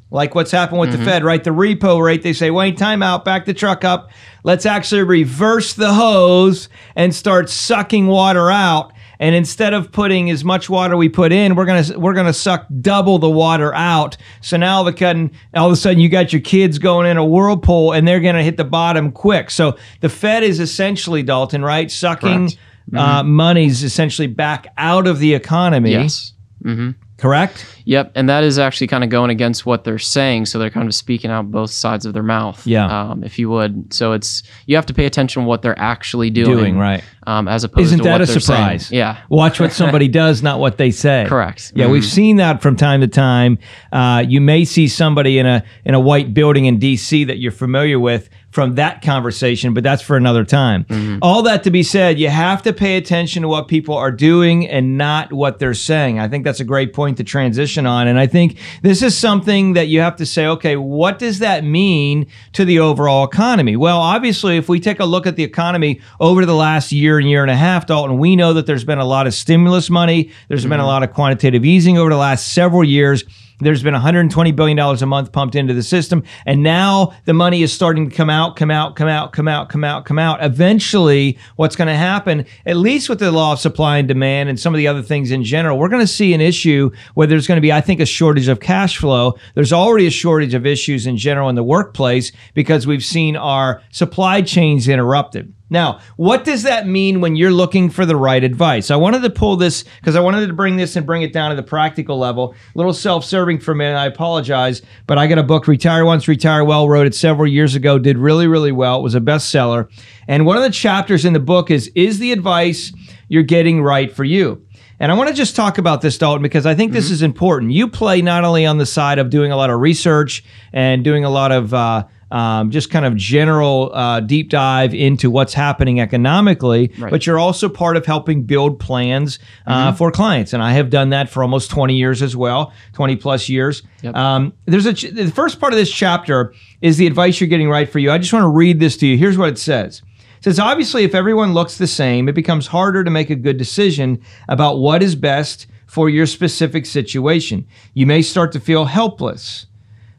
like 0.09 0.36
what's 0.36 0.51
happened 0.51 0.80
with 0.80 0.92
the 0.92 1.04
Fed, 1.04 1.24
right? 1.24 1.44
The 1.44 1.50
repo 1.50 2.01
rate, 2.01 2.24
they 2.24 2.33
say, 2.33 2.50
wait, 2.50 2.77
time 2.77 3.04
out, 3.04 3.25
back 3.25 3.45
the 3.45 3.54
truck 3.54 3.83
up. 3.83 4.09
Let's 4.44 4.65
actually 4.65 5.04
reverse 5.04 5.74
the 5.74 5.94
hose 5.94 6.69
and 6.95 7.13
start 7.13 7.50
sucking 7.50 8.07
water 8.07 8.50
out. 8.50 8.94
And 9.19 9.36
instead 9.36 9.74
of 9.74 9.92
putting 9.92 10.30
as 10.30 10.45
much 10.45 10.69
water 10.69 10.95
we 10.95 11.09
put 11.09 11.31
in, 11.31 11.56
we're 11.56 11.65
gonna 11.65 11.98
we're 11.98 12.13
gonna 12.13 12.31
suck 12.31 12.68
double 12.81 13.18
the 13.18 13.30
water 13.30 13.74
out. 13.74 14.15
So 14.42 14.57
now 14.57 14.77
all 14.77 14.88
of 14.88 14.94
a 14.94 14.98
sudden, 14.98 15.31
all 15.56 15.65
of 15.65 15.74
a 15.74 15.75
sudden, 15.75 16.00
you 16.00 16.07
got 16.07 16.31
your 16.31 16.42
kids 16.42 16.77
going 16.77 17.07
in 17.07 17.18
a 17.18 17.25
whirlpool, 17.25 17.94
and 17.94 18.07
they're 18.07 18.19
gonna 18.19 18.44
hit 18.44 18.57
the 18.57 18.63
bottom 18.63 19.12
quick. 19.12 19.50
So 19.50 19.75
the 20.01 20.09
Fed 20.09 20.44
is 20.44 20.59
essentially 20.59 21.24
Dalton, 21.24 21.63
right, 21.63 21.89
sucking 21.89 22.50
Correct. 22.50 22.57
uh, 22.95 23.24
monies 23.24 23.83
essentially 23.83 24.27
back 24.27 24.68
out 24.77 25.07
of 25.07 25.18
the 25.18 25.33
economy. 25.33 25.92
Yes. 25.94 26.33
hmm 26.62 26.92
Correct. 27.18 27.66
Yep, 27.86 28.12
and 28.16 28.30
that 28.30 28.44
is 28.44 28.60
actually 28.60 28.88
kind 28.88 29.04
of 29.04 29.10
going 29.10 29.31
against 29.31 29.66
what 29.66 29.84
they're 29.84 29.98
saying. 29.98 30.46
So 30.46 30.60
they're 30.60 30.69
kind 30.69 30.88
of 30.88 30.94
speaking 30.94 31.31
out 31.31 31.50
both 31.50 31.72
sides 31.72 32.06
of 32.06 32.14
their 32.14 32.22
mouth. 32.24 32.66
Yeah. 32.68 32.86
um, 32.86 33.24
if 33.24 33.40
you 33.40 33.50
would. 33.50 33.92
So 33.94 34.14
it's 34.14 34.44
you 34.68 34.75
have 34.75 34.86
to 34.88 34.94
pay 34.94 35.06
attention 35.06 35.42
to 35.42 35.48
what 35.48 35.62
they're 35.64 35.80
actually 35.80 36.30
doing. 36.30 36.58
Doing 36.58 36.78
right. 36.78 37.04
Um, 37.25 37.48
as 37.48 37.64
opposed 37.64 37.88
Isn't 37.88 38.00
to 38.00 38.04
that 38.04 38.22
a 38.22 38.28
surprise? 38.28 38.88
Saying. 38.88 39.00
Yeah. 39.00 39.22
Watch 39.30 39.60
what 39.60 39.74
somebody 39.74 40.08
does, 40.08 40.44
not 40.44 40.60
what 40.60 40.78
they 40.78 40.92
say. 40.92 41.25
Correct. 41.28 41.74
Yeah, 41.75 41.90
we've 41.90 42.06
seen 42.06 42.38
that 42.38 42.62
from 42.62 42.75
time 42.75 43.02
to 43.02 43.08
time. 43.08 43.58
Uh, 43.92 44.24
you 44.28 44.40
may 44.40 44.64
see 44.64 44.88
somebody 44.88 45.40
in 45.40 45.46
a 45.46 45.64
in 45.86 45.96
a 45.96 46.00
white 46.00 46.34
building 46.34 46.66
in 46.66 46.78
D.C. 46.78 47.24
that 47.25 47.38
you're 47.38 47.52
familiar 47.52 48.00
with 48.00 48.30
from 48.52 48.76
that 48.76 49.02
conversation, 49.02 49.74
but 49.74 49.84
that's 49.84 50.02
for 50.02 50.18
another 50.18 50.44
time. 50.46 50.86
Mm-hmm. 50.86 51.20
All 51.22 51.44
that 51.44 51.64
to 51.64 51.72
be 51.72 51.84
said, 51.84 52.18
you 52.18 52.30
have 52.30 52.64
to 52.64 52.74
pay 52.74 52.98
attention 52.98 53.42
to 53.42 53.48
what 53.48 53.68
people 53.68 53.96
are 53.96 54.12
doing 54.12 54.68
and 54.68 54.98
not 54.98 55.32
what 55.34 55.60
they're 55.60 55.74
saying. 55.74 56.20
I 56.20 56.28
think 56.28 56.44
that's 56.44 56.60
a 56.60 56.64
great 56.64 56.94
point 56.94 57.18
to 57.18 57.24
transition 57.24 57.86
on, 57.86 58.08
and 58.08 58.20
I 58.20 58.28
think 58.28 58.58
this 58.82 59.02
is 59.02 59.18
something 59.18 59.74
that 59.74 59.88
you 59.88 60.00
have 60.00 60.16
to 60.18 60.26
say, 60.26 60.48
okay, 60.48 60.76
what 60.76 61.20
does 61.20 61.40
that 61.40 61.64
mean 61.64 62.28
to 62.54 62.66
the 62.66 62.80
overall 62.80 63.26
economy? 63.26 63.76
Well, 63.76 64.00
obviously, 64.00 64.58
if 64.58 64.70
we 64.70 64.80
take 64.80 65.00
a 65.00 65.06
look 65.06 65.28
at 65.28 65.36
the 65.36 65.44
economy 65.44 66.02
over 66.20 66.46
the 66.46 66.56
last 66.56 66.92
year 66.92 67.20
and 67.20 67.30
year 67.30 67.42
and 67.42 67.52
a 67.52 67.56
half, 67.56 67.86
Dalton, 67.86 68.18
we 68.18 68.36
know 68.36 68.54
that 68.54 68.66
there's 68.66 68.86
been 68.86 69.00
a 69.00 69.06
lot 69.06 69.28
of 69.28 69.34
stimulus 69.34 69.90
money. 69.90 70.32
There's 70.48 70.64
been 70.64 70.74
a 70.74 70.78
mm-hmm. 70.78 70.88
lot 70.88 71.04
of 71.04 71.14
quantitative 71.14 71.66
easing 71.66 71.98
over 71.98 72.10
the 72.10 72.18
last 72.18 72.54
several 72.54 72.84
years. 72.84 73.24
There's 73.59 73.81
been 73.81 73.94
120 73.94 74.51
billion 74.51 74.77
dollars 74.77 75.01
a 75.01 75.07
month 75.07 75.31
pumped 75.31 75.56
into 75.56 75.74
the 75.74 75.81
system, 75.81 76.24
and 76.45 76.62
now 76.62 77.13
the 77.25 77.33
money 77.33 77.63
is 77.63 77.74
starting 77.74 78.07
to 78.07 78.15
come 78.15 78.30
out, 78.30 78.56
come 78.56 78.69
out, 78.69 78.95
come 78.95 79.07
out, 79.07 79.33
come 79.33 79.48
out, 79.48 79.68
come 79.68 79.83
out, 79.83 80.06
come 80.06 80.19
out. 80.19 80.44
Eventually, 80.44 81.39
what's 81.56 81.75
going 81.75 81.88
to 81.88 81.95
happen, 81.95 82.45
at 82.68 82.77
least 82.77 83.09
with 83.09 83.18
the 83.18 83.31
law 83.31 83.54
of 83.54 83.59
supply 83.59 83.98
and 83.98 84.07
demand 84.07 84.48
and 84.50 84.59
some 84.59 84.75
of 84.75 84.77
the 84.77 84.88
other 84.88 85.01
things 85.01 85.31
in 85.31 85.44
general, 85.44 85.80
we're 85.80 85.89
going 85.89 86.04
to 86.04 86.07
see 86.07 86.36
an 86.36 86.42
issue 86.42 86.92
where 87.15 87.25
there's 87.25 87.48
going 87.48 87.57
to 87.57 87.62
be, 87.62 87.74
I 87.74 87.81
think, 87.81 88.00
a 88.00 88.06
shortage 88.06 88.48
of 88.48 88.59
cash 88.59 88.98
flow. 88.98 89.39
There's 89.56 89.74
already 89.74 90.06
a 90.06 90.12
shortage 90.12 90.54
of 90.54 90.68
issues 90.68 91.07
in 91.07 91.18
general 91.18 91.50
in 91.50 91.56
the 91.56 91.63
workplace 91.63 92.31
because 92.54 92.86
we've 92.86 93.04
seen 93.04 93.36
our 93.36 93.81
supply 93.89 94.44
chains 94.44 94.88
interrupted. 94.88 95.51
Now, 95.69 96.00
what 96.16 96.46
does 96.46 96.64
that 96.64 96.88
mean 96.88 97.19
when 97.19 97.36
you're 97.36 97.52
looking 97.52 97.90
for 97.90 98.06
the 98.06 98.16
right 98.16 98.44
advice? 98.44 98.90
I 98.90 98.96
wanted 98.96 99.22
to 99.24 99.30
pull 99.30 99.58
this 99.58 99.84
because 100.00 100.16
I 100.16 100.22
wanted 100.22 100.48
to 100.48 100.54
bring 100.54 100.78
this 100.78 100.96
and 100.96 101.06
bring 101.06 101.24
it 101.24 101.34
down 101.34 101.50
to 101.50 101.56
the 101.56 101.64
practical 101.64 102.18
level. 102.18 102.54
A 102.54 102.78
little 102.78 102.94
self 102.94 103.25
serving 103.25 103.60
for 103.60 103.74
a 103.74 103.75
minute. 103.75 103.98
I 103.98 104.06
apologize, 104.06 104.81
but 105.08 105.18
I 105.18 105.28
got 105.28 105.40
a 105.40 105.44
book, 105.44 105.68
Retire 105.68 106.06
Once, 106.06 106.28
Retire 106.28 106.64
Well, 106.64 106.88
wrote 106.88 107.06
it 107.06 107.16
several 107.16 107.48
years 107.48 107.75
ago, 107.75 108.00
did 108.00 108.18
really, 108.18 108.48
really 108.48 108.72
well. 108.72 109.00
It 109.00 109.04
was 109.04 109.16
a 109.16 109.19
bestseller. 109.22 109.90
And 110.28 110.46
one 110.46 110.56
of 110.58 110.64
the 110.64 110.69
chapters 110.69 111.25
in 111.25 111.34
the 111.34 111.40
book 111.40 111.69
is 111.69 111.92
Is 111.96 112.19
the 112.19 112.31
advice 112.31 112.94
you're 113.28 113.44
getting 113.44 113.81
right 113.81 114.12
for 114.12 114.24
you? 114.24 114.64
And 115.00 115.12
I 115.12 115.16
want 115.16 115.30
to 115.30 115.36
just 115.36 115.56
talk 115.56 115.78
about 115.78 116.02
this, 116.02 116.18
Dalton, 116.18 116.42
because 116.42 116.66
I 116.66 116.74
think 116.74 116.92
this 116.92 117.12
is 117.12 117.22
important. 117.22 117.72
You 117.72 117.88
play 117.88 118.22
not 118.24 118.44
only 118.44 118.66
on 118.66 118.80
the 118.80 118.86
side 118.86 119.19
of 119.19 119.30
doing 119.30 119.52
a 119.52 119.56
lot 119.56 119.69
of 119.69 119.80
research 119.80 120.44
and 120.74 121.04
doing 121.04 121.24
a 121.24 121.30
lot 121.30 121.52
of 121.52 121.72
uh, 121.72 122.06
um, 122.32 122.72
just 122.72 122.90
kind 122.90 123.06
of 123.06 123.16
general 123.16 123.92
uh, 123.94 124.20
deep 124.20 124.50
dive 124.50 124.94
into 124.94 125.32
what's 125.32 125.54
happening 125.54 126.00
economically, 126.02 126.92
but 127.10 127.26
you're 127.26 127.40
also 127.40 127.70
part 127.70 127.98
of 127.98 128.06
helping 128.06 128.44
build 128.44 128.80
plans 128.80 129.40
uh, 129.66 129.92
for 129.94 130.12
clients. 130.12 130.54
And 130.54 130.62
I 130.62 130.74
have 130.74 130.90
done 130.90 131.10
that 131.12 131.30
for 131.30 131.42
almost 131.42 131.72
20 131.72 131.96
years 131.96 132.22
as 132.22 132.36
well, 132.36 132.74
20 132.94 133.16
plus 133.16 133.48
years. 133.50 133.84
Yep. 134.02 134.16
Um, 134.16 134.54
there's 134.66 134.86
a 134.86 134.94
ch- 134.94 135.12
the 135.12 135.32
first 135.32 135.60
part 135.60 135.74
of 135.74 135.80
this 135.80 135.92
chapter 135.92 136.54
is 136.82 136.98
the 136.98 137.08
advice 137.08 137.40
you're 137.40 137.48
getting 137.48 137.70
right 137.70 137.90
for 137.90 138.00
you. 138.00 138.12
I 138.12 138.18
just 138.18 138.34
want 138.34 138.44
to 138.44 138.50
read 138.50 138.80
this 138.80 138.98
to 138.98 139.08
you. 139.08 139.18
Here's 139.18 139.38
what 139.38 139.50
it 139.50 139.58
says. 139.58 140.02
It 140.38 140.44
says, 140.44 140.60
obviously, 140.60 141.04
if 141.04 141.16
everyone 141.16 141.54
looks 141.54 141.78
the 141.78 141.88
same, 141.88 142.30
it 142.30 142.36
becomes 142.36 142.68
harder 142.68 143.04
to 143.04 143.10
make 143.10 143.30
a 143.30 143.36
good 143.36 143.58
decision 143.58 144.22
about 144.48 144.78
what 144.78 145.02
is 145.02 145.16
best 145.16 145.66
for 145.88 146.10
your 146.10 146.28
specific 146.28 146.86
situation. 146.86 147.66
You 147.94 148.06
may 148.06 148.22
start 148.22 148.52
to 148.52 148.60
feel 148.60 148.86
helpless. 148.86 149.66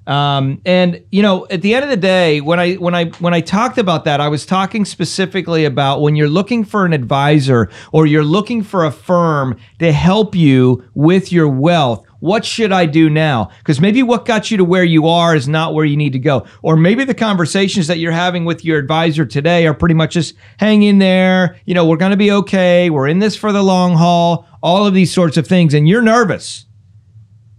Um, 0.09 0.63
and 0.65 1.05
you 1.13 1.21
know, 1.21 1.47
at 1.51 1.61
the 1.61 1.75
end 1.75 1.85
of 1.85 1.91
the 1.91 1.97
day, 1.97 2.41
when 2.41 2.59
I 2.59 2.75
when 2.75 2.95
I 2.95 3.11
when 3.21 3.35
I 3.35 3.43
talked 3.43 3.77
about 3.77 4.05
that, 4.07 4.23
I 4.23 4.29
was 4.29 4.47
talking 4.47 4.87
specifically 4.87 5.67
about 5.67 6.01
when 6.01 6.17
you're 6.17 6.31
looking 6.31 6.65
for 6.65 6.87
an 6.87 6.95
advisor 6.95 7.69
or 7.93 8.07
you're 8.07 8.25
looking 8.25 8.63
for 8.63 8.87
a 8.87 8.91
firm 8.91 9.59
to 9.81 9.93
help 9.93 10.35
you 10.35 10.83
with 10.95 11.31
your 11.31 11.47
wealth. 11.47 12.07
What 12.21 12.47
should 12.47 12.73
I 12.73 12.87
do 12.87 13.11
now? 13.11 13.51
Because 13.59 13.83
maybe 13.83 14.03
what 14.03 14.25
got 14.25 14.51
you 14.51 14.57
to 14.57 14.65
where 14.65 14.83
you 14.83 15.07
are 15.07 15.37
is 15.37 15.47
not 15.47 15.75
where 15.75 15.85
you 15.85 15.97
need 15.97 16.15
to 16.15 16.19
go. 16.19 16.47
Or 16.63 16.75
maybe 16.75 17.05
the 17.05 17.15
conversations 17.15 17.87
that 17.87 17.99
you're 17.99 18.11
having 18.11 18.47
with 18.47 18.65
your 18.65 18.79
advisor 18.79 19.27
today 19.27 19.67
are 19.67 19.75
pretty 19.75 19.95
much 19.95 20.15
just 20.15 20.35
hang 20.59 20.83
in 20.83 20.99
there. 20.99 21.61
You 21.67 21.75
know, 21.75 21.87
we're 21.87 21.97
going 21.97 22.11
to 22.11 22.17
be 22.17 22.33
okay. 22.33 22.91
We're 22.91 23.07
in 23.07 23.19
this 23.19 23.37
for 23.37 23.53
the 23.53 23.63
long 23.63 23.95
haul. 23.95 24.47
All 24.63 24.87
of 24.87 24.95
these 24.95 25.13
sorts 25.13 25.37
of 25.37 25.47
things. 25.47 25.75
And 25.75 25.87
you're 25.87 26.03
nervous. 26.03 26.65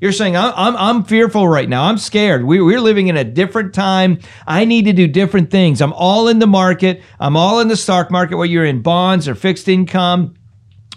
You're 0.01 0.13
saying 0.13 0.37
I'm, 0.37 0.53
I'm 0.77 1.03
fearful 1.03 1.47
right 1.47 1.67
now. 1.67 1.83
I'm 1.83 1.97
scared. 1.97 2.45
We, 2.45 2.61
we're 2.61 2.79
living 2.79 3.07
in 3.07 3.17
a 3.17 3.25
different 3.25 3.73
time. 3.73 4.19
I 4.47 4.63
need 4.63 4.85
to 4.85 4.93
do 4.93 5.07
different 5.07 5.51
things. 5.51 5.81
I'm 5.81 5.91
all 5.91 6.29
in 6.29 6.39
the 6.39 6.47
market. 6.47 7.01
I'm 7.19 7.35
all 7.35 7.59
in 7.59 7.67
the 7.67 7.75
stock 7.75 8.09
market. 8.09 8.37
Whether 8.37 8.51
you're 8.51 8.63
in 8.63 8.81
bonds 8.81 9.27
or 9.27 9.35
fixed 9.35 9.67
income, 9.67 10.35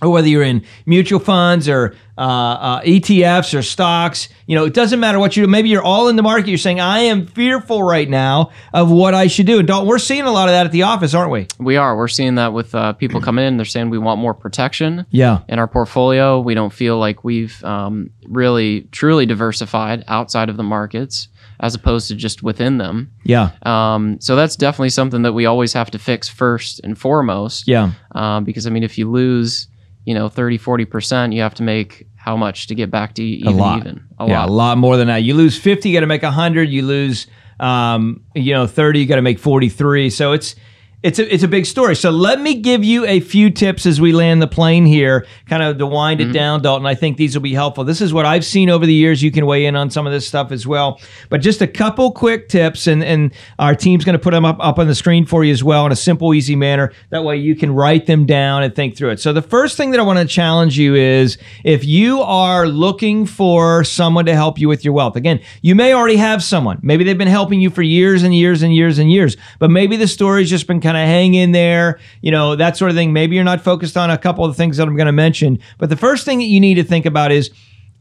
or 0.03 0.11
whether 0.11 0.27
you're 0.29 0.43
in 0.43 0.65
mutual 0.85 1.21
funds 1.21 1.69
or 1.69 1.95
uh, 2.19 2.21
uh, 2.21 2.81
ETFs 2.83 3.57
or 3.57 3.63
stocks, 3.63 4.29
you 4.47 4.55
know, 4.57 4.65
it 4.67 4.75
doesn't 4.75 4.99
matter 5.01 5.19
what 5.19 5.37
you 5.37 5.45
do. 5.45 5.49
Maybe 5.51 5.69
you're 5.69 5.83
all 5.83 6.09
in 6.09 6.17
the 6.17 6.23
market. 6.23 6.49
You're 6.49 6.59
saying 6.59 6.81
I 6.81 7.01
am 7.01 7.27
fearful 7.27 7.83
right 7.83 8.09
now 8.11 8.51
of 8.75 8.91
what 8.91 9.15
I 9.15 9.29
should 9.29 9.47
do. 9.47 9.61
And 9.61 9.69
don't 9.69 9.87
we're 9.87 9.99
seeing 9.99 10.23
a 10.23 10.31
lot 10.33 10.49
of 10.49 10.53
that 10.53 10.67
at 10.67 10.73
the 10.73 10.83
office, 10.83 11.15
aren't 11.15 11.31
we? 11.31 11.47
We 11.59 11.77
are. 11.77 11.97
We're 11.97 12.09
seeing 12.09 12.35
that 12.35 12.53
with 12.53 12.75
uh, 12.75 12.93
people 12.95 13.21
coming 13.23 13.45
in. 13.47 13.57
They're 13.57 13.65
saying 13.65 13.91
we 13.91 13.99
want 13.99 14.21
more 14.21 14.35
protection 14.35 15.07
Yeah. 15.11 15.41
in 15.49 15.59
our 15.59 15.69
portfolio. 15.69 16.41
We 16.41 16.55
don't 16.55 16.73
feel 16.73 16.99
like 16.99 17.23
we've 17.25 17.63
um, 17.65 18.11
really 18.27 18.83
truly 18.93 19.25
diversified 19.25 20.05
outside 20.09 20.49
of 20.49 20.57
the 20.57 20.63
markets 20.65 21.29
as 21.61 21.77
opposed 21.77 22.09
to 22.09 22.17
just 22.17 22.43
within 22.43 22.79
them. 22.79 23.13
Yeah. 23.23 23.51
Um, 23.63 24.21
so 24.21 24.35
that's 24.35 24.57
definitely 24.57 24.91
something 24.91 25.23
that 25.23 25.33
we 25.33 25.47
always 25.47 25.73
have 25.75 25.93
to 25.93 25.99
fix 25.99 26.29
first 26.29 26.81
and 26.83 26.99
foremost. 26.99 27.69
Yeah. 27.69 27.93
Um, 28.17 28.43
because 28.43 28.67
I 28.67 28.71
mean, 28.71 28.83
if 28.83 28.99
you 28.99 29.09
lose, 29.09 29.69
you 30.05 30.15
know, 30.15 30.29
30, 30.29 30.59
40%, 30.59 31.35
you 31.35 31.43
have 31.43 31.55
to 31.55 31.63
make 31.63 32.07
how 32.17 32.37
much 32.37 32.67
to 32.69 32.75
get 32.75 32.91
back 32.91 33.15
to 33.15 33.23
even? 33.23 33.53
a 33.53 33.57
lot. 33.57 33.79
even? 33.79 34.05
A 34.19 34.27
yeah, 34.27 34.41
lot. 34.41 34.49
a 34.49 34.53
lot 34.53 34.79
more 34.79 34.97
than 34.97 35.09
that. 35.09 35.23
You 35.23 35.35
lose 35.35 35.59
50, 35.59 35.89
you 35.89 35.97
got 35.97 36.01
to 36.01 36.07
make 36.07 36.23
100. 36.23 36.69
You 36.69 36.83
lose, 36.83 37.27
um, 37.61 38.23
you 38.35 38.53
know, 38.55 38.67
30, 38.67 39.01
you 39.01 39.07
got 39.07 39.17
to 39.17 39.23
make 39.23 39.39
43. 39.39 40.11
So 40.11 40.33
it's, 40.33 40.55
it's 41.03 41.19
a 41.19 41.33
it's 41.35 41.43
a 41.43 41.49
big 41.49 41.67
story. 41.67 41.97
So 41.97 42.11
let 42.11 42.41
me 42.41 42.55
give 42.55 42.85
you 42.85 43.05
a 43.07 43.21
few 43.21 43.51
tips 43.51 43.87
as 43.87 44.01
we 44.01 44.13
land 44.13 44.41
the 44.41 44.47
plane 44.47 44.87
here, 44.87 45.27
kind 45.47 45.63
of 45.63 45.79
to 45.79 45.87
wind 45.87 46.21
it 46.21 46.25
mm-hmm. 46.25 46.33
down, 46.33 46.63
Dalton. 46.63 46.87
I 46.87 46.95
think 46.95 47.17
these 47.17 47.35
will 47.35 47.43
be 47.43 47.55
helpful. 47.55 47.85
This 47.85 48.01
is 48.01 48.15
what 48.15 48.25
I've 48.25 48.45
seen 48.45 48.71
over 48.71 48.87
the 48.87 48.95
years. 48.95 49.23
You 49.23 49.33
can 49.33 49.45
weigh 49.47 49.67
in 49.67 49.77
on 49.77 49.91
some 49.91 50.07
of 50.07 50.13
this 50.13 50.27
stuff 50.27 50.53
as 50.53 50.67
well. 50.67 51.01
But 51.29 51.41
just 51.41 51.61
a 51.61 51.67
couple 51.67 52.13
quick 52.13 52.49
tips, 52.49 52.87
and 52.87 53.03
and 53.03 53.33
our 53.59 53.75
team's 53.75 54.05
going 54.05 54.15
to 54.15 54.19
put 54.19 54.31
them 54.31 54.45
up 54.45 54.59
up 54.61 54.79
on 54.79 54.87
the 54.87 54.95
screen 54.95 55.27
for 55.27 55.45
you 55.45 55.53
as 55.53 55.65
well 55.65 55.87
in 55.87 55.93
a 55.93 55.97
simple, 55.97 56.35
easy 56.35 56.57
manner. 56.57 56.93
That 57.11 57.25
way 57.25 57.37
you 57.37 57.57
can 57.57 57.75
write 57.75 58.07
them 58.07 58.25
down 58.25 58.63
and 58.63 58.75
think 58.75 58.97
through 58.97 59.11
it. 59.11 59.21
So 59.21 59.33
the 59.33 59.43
first 59.43 59.77
thing 59.77 59.91
that 59.91 60.01
I 60.01 60.05
want 60.05 60.19
to 60.19 60.27
challenge 60.27 60.79
you 60.79 60.95
is 60.95 61.37
if 61.65 61.85
you 61.85 62.21
are 62.23 62.67
looking 62.69 63.27
for 63.27 63.85
someone 63.85 64.27
to 64.27 64.35
help 64.35 64.59
you 64.59 64.69
with 64.69 64.85
your 64.85 64.95
wealth. 64.95 65.17
Again, 65.17 65.41
you 65.63 65.75
may 65.75 65.93
already 65.93 66.17
have 66.17 66.43
someone. 66.43 66.79
Maybe 66.83 67.05
they've 67.05 67.19
been 67.19 67.29
helping 67.29 67.61
you 67.61 67.71
for 67.71 67.83
years 67.83 68.23
and 68.23 68.35
years 68.35 68.63
and 68.63 68.75
years 68.75 68.99
and 68.99 69.11
years, 69.11 69.37
but 69.59 69.71
maybe 69.71 69.97
the 69.97 70.09
story's 70.09 70.51
just 70.51 70.67
been 70.67 70.81
kind 70.81 70.92
of 70.97 71.07
hang 71.07 71.35
in 71.35 71.53
there, 71.53 71.99
you 72.21 72.31
know, 72.31 72.57
that 72.57 72.77
sort 72.77 72.91
of 72.91 72.97
thing. 72.97 73.13
Maybe 73.13 73.35
you're 73.37 73.45
not 73.45 73.61
focused 73.61 73.97
on 73.97 74.11
a 74.11 74.19
couple 74.19 74.45
of 74.45 74.57
things 74.57 74.77
that 74.77 74.89
I'm 74.89 74.97
going 74.97 75.07
to 75.07 75.13
mention. 75.13 75.59
But 75.79 75.89
the 75.89 75.97
first 75.97 76.25
thing 76.25 76.39
that 76.39 76.45
you 76.45 76.61
need 76.61 76.75
to 76.75 76.85
think 76.85 77.07
about 77.07 77.33
is 77.33 77.51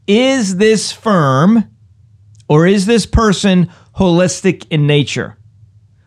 is 0.06 0.56
this 0.56 0.90
firm 0.90 1.64
or 2.48 2.66
is 2.66 2.86
this 2.86 3.06
person 3.06 3.70
holistic 3.96 4.66
in 4.70 4.86
nature? 4.86 5.38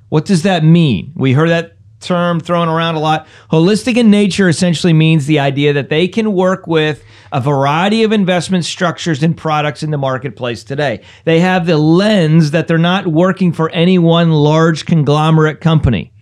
What 0.09 0.25
does 0.25 0.43
that 0.43 0.63
mean? 0.63 1.13
We 1.15 1.33
heard 1.33 1.49
that 1.49 1.75
term 1.99 2.39
thrown 2.39 2.67
around 2.67 2.95
a 2.95 2.99
lot. 2.99 3.27
Holistic 3.51 3.97
in 3.97 4.11
nature 4.11 4.47
essentially 4.47 4.93
means 4.93 5.25
the 5.25 5.39
idea 5.39 5.73
that 5.73 5.89
they 5.89 6.07
can 6.07 6.33
work 6.33 6.67
with 6.67 7.03
a 7.31 7.41
variety 7.41 8.03
of 8.03 8.11
investment 8.11 8.63
structures 8.65 9.23
and 9.23 9.35
products 9.35 9.83
in 9.83 9.91
the 9.91 9.97
marketplace 9.97 10.63
today. 10.63 11.01
They 11.23 11.39
have 11.39 11.65
the 11.65 11.77
lens 11.77 12.51
that 12.51 12.67
they're 12.67 12.77
not 12.77 13.07
working 13.07 13.51
for 13.51 13.69
any 13.71 13.97
one 13.97 14.31
large 14.31 14.85
conglomerate 14.85 15.61
company. 15.61 16.13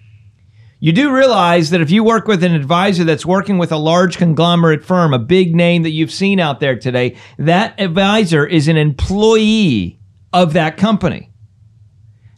You 0.84 0.92
do 0.92 1.16
realize 1.16 1.70
that 1.70 1.80
if 1.80 1.92
you 1.92 2.04
work 2.04 2.28
with 2.28 2.44
an 2.44 2.54
advisor 2.54 3.06
that's 3.06 3.26
working 3.26 3.58
with 3.58 3.72
a 3.72 3.78
large 3.78 4.18
conglomerate 4.18 4.84
firm, 4.84 5.14
a 5.14 5.18
big 5.18 5.56
name 5.56 5.84
that 5.84 5.92
you've 5.92 6.12
seen 6.12 6.42
out 6.42 6.60
there 6.60 6.78
today, 6.78 7.16
that 7.38 7.80
advisor 7.80 8.46
is 8.46 8.68
an 8.68 8.76
employee 8.76 9.98
of 10.34 10.52
that 10.52 10.76
company. 10.76 11.33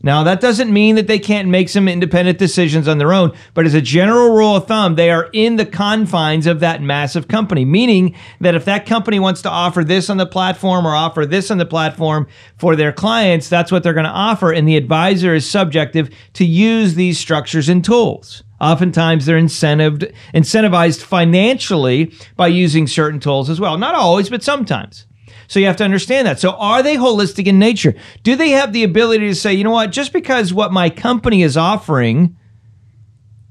Now, 0.05 0.23
that 0.23 0.39
doesn't 0.39 0.71
mean 0.71 0.97
that 0.97 1.07
they 1.07 1.17
can't 1.17 1.47
make 1.47 1.67
some 1.67 1.87
independent 1.87 2.37
decisions 2.37 2.87
on 2.87 2.99
their 2.99 3.11
own, 3.11 3.35
but 3.55 3.65
as 3.65 3.73
a 3.73 3.81
general 3.81 4.35
rule 4.35 4.55
of 4.55 4.67
thumb, 4.67 4.93
they 4.93 5.09
are 5.09 5.31
in 5.33 5.55
the 5.55 5.65
confines 5.65 6.45
of 6.45 6.59
that 6.59 6.83
massive 6.83 7.27
company, 7.27 7.65
meaning 7.65 8.15
that 8.39 8.53
if 8.53 8.65
that 8.65 8.85
company 8.85 9.17
wants 9.19 9.41
to 9.41 9.49
offer 9.49 9.83
this 9.83 10.07
on 10.07 10.17
the 10.17 10.27
platform 10.27 10.85
or 10.85 10.93
offer 10.93 11.25
this 11.25 11.49
on 11.49 11.57
the 11.57 11.65
platform 11.65 12.27
for 12.55 12.75
their 12.75 12.93
clients, 12.93 13.49
that's 13.49 13.71
what 13.71 13.81
they're 13.81 13.93
going 13.93 14.05
to 14.05 14.11
offer. 14.11 14.51
And 14.51 14.67
the 14.67 14.77
advisor 14.77 15.33
is 15.33 15.49
subjective 15.49 16.11
to 16.33 16.45
use 16.45 16.93
these 16.93 17.17
structures 17.17 17.67
and 17.67 17.83
tools. 17.83 18.43
Oftentimes, 18.61 19.25
they're 19.25 19.41
incentivized, 19.41 21.01
financially 21.01 22.13
by 22.35 22.45
using 22.45 22.85
certain 22.85 23.19
tools 23.19 23.49
as 23.49 23.59
well. 23.59 23.75
Not 23.79 23.95
always, 23.95 24.29
but 24.29 24.43
sometimes. 24.43 25.07
So 25.47 25.59
you 25.59 25.65
have 25.67 25.77
to 25.77 25.83
understand 25.83 26.27
that. 26.27 26.39
So 26.39 26.51
are 26.51 26.81
they 26.83 26.95
holistic 26.95 27.47
in 27.47 27.59
nature? 27.59 27.95
Do 28.23 28.35
they 28.35 28.51
have 28.51 28.73
the 28.73 28.83
ability 28.83 29.27
to 29.27 29.35
say, 29.35 29.53
you 29.53 29.63
know 29.63 29.71
what, 29.71 29.91
just 29.91 30.13
because 30.13 30.53
what 30.53 30.71
my 30.71 30.89
company 30.89 31.43
is 31.43 31.57
offering, 31.57 32.35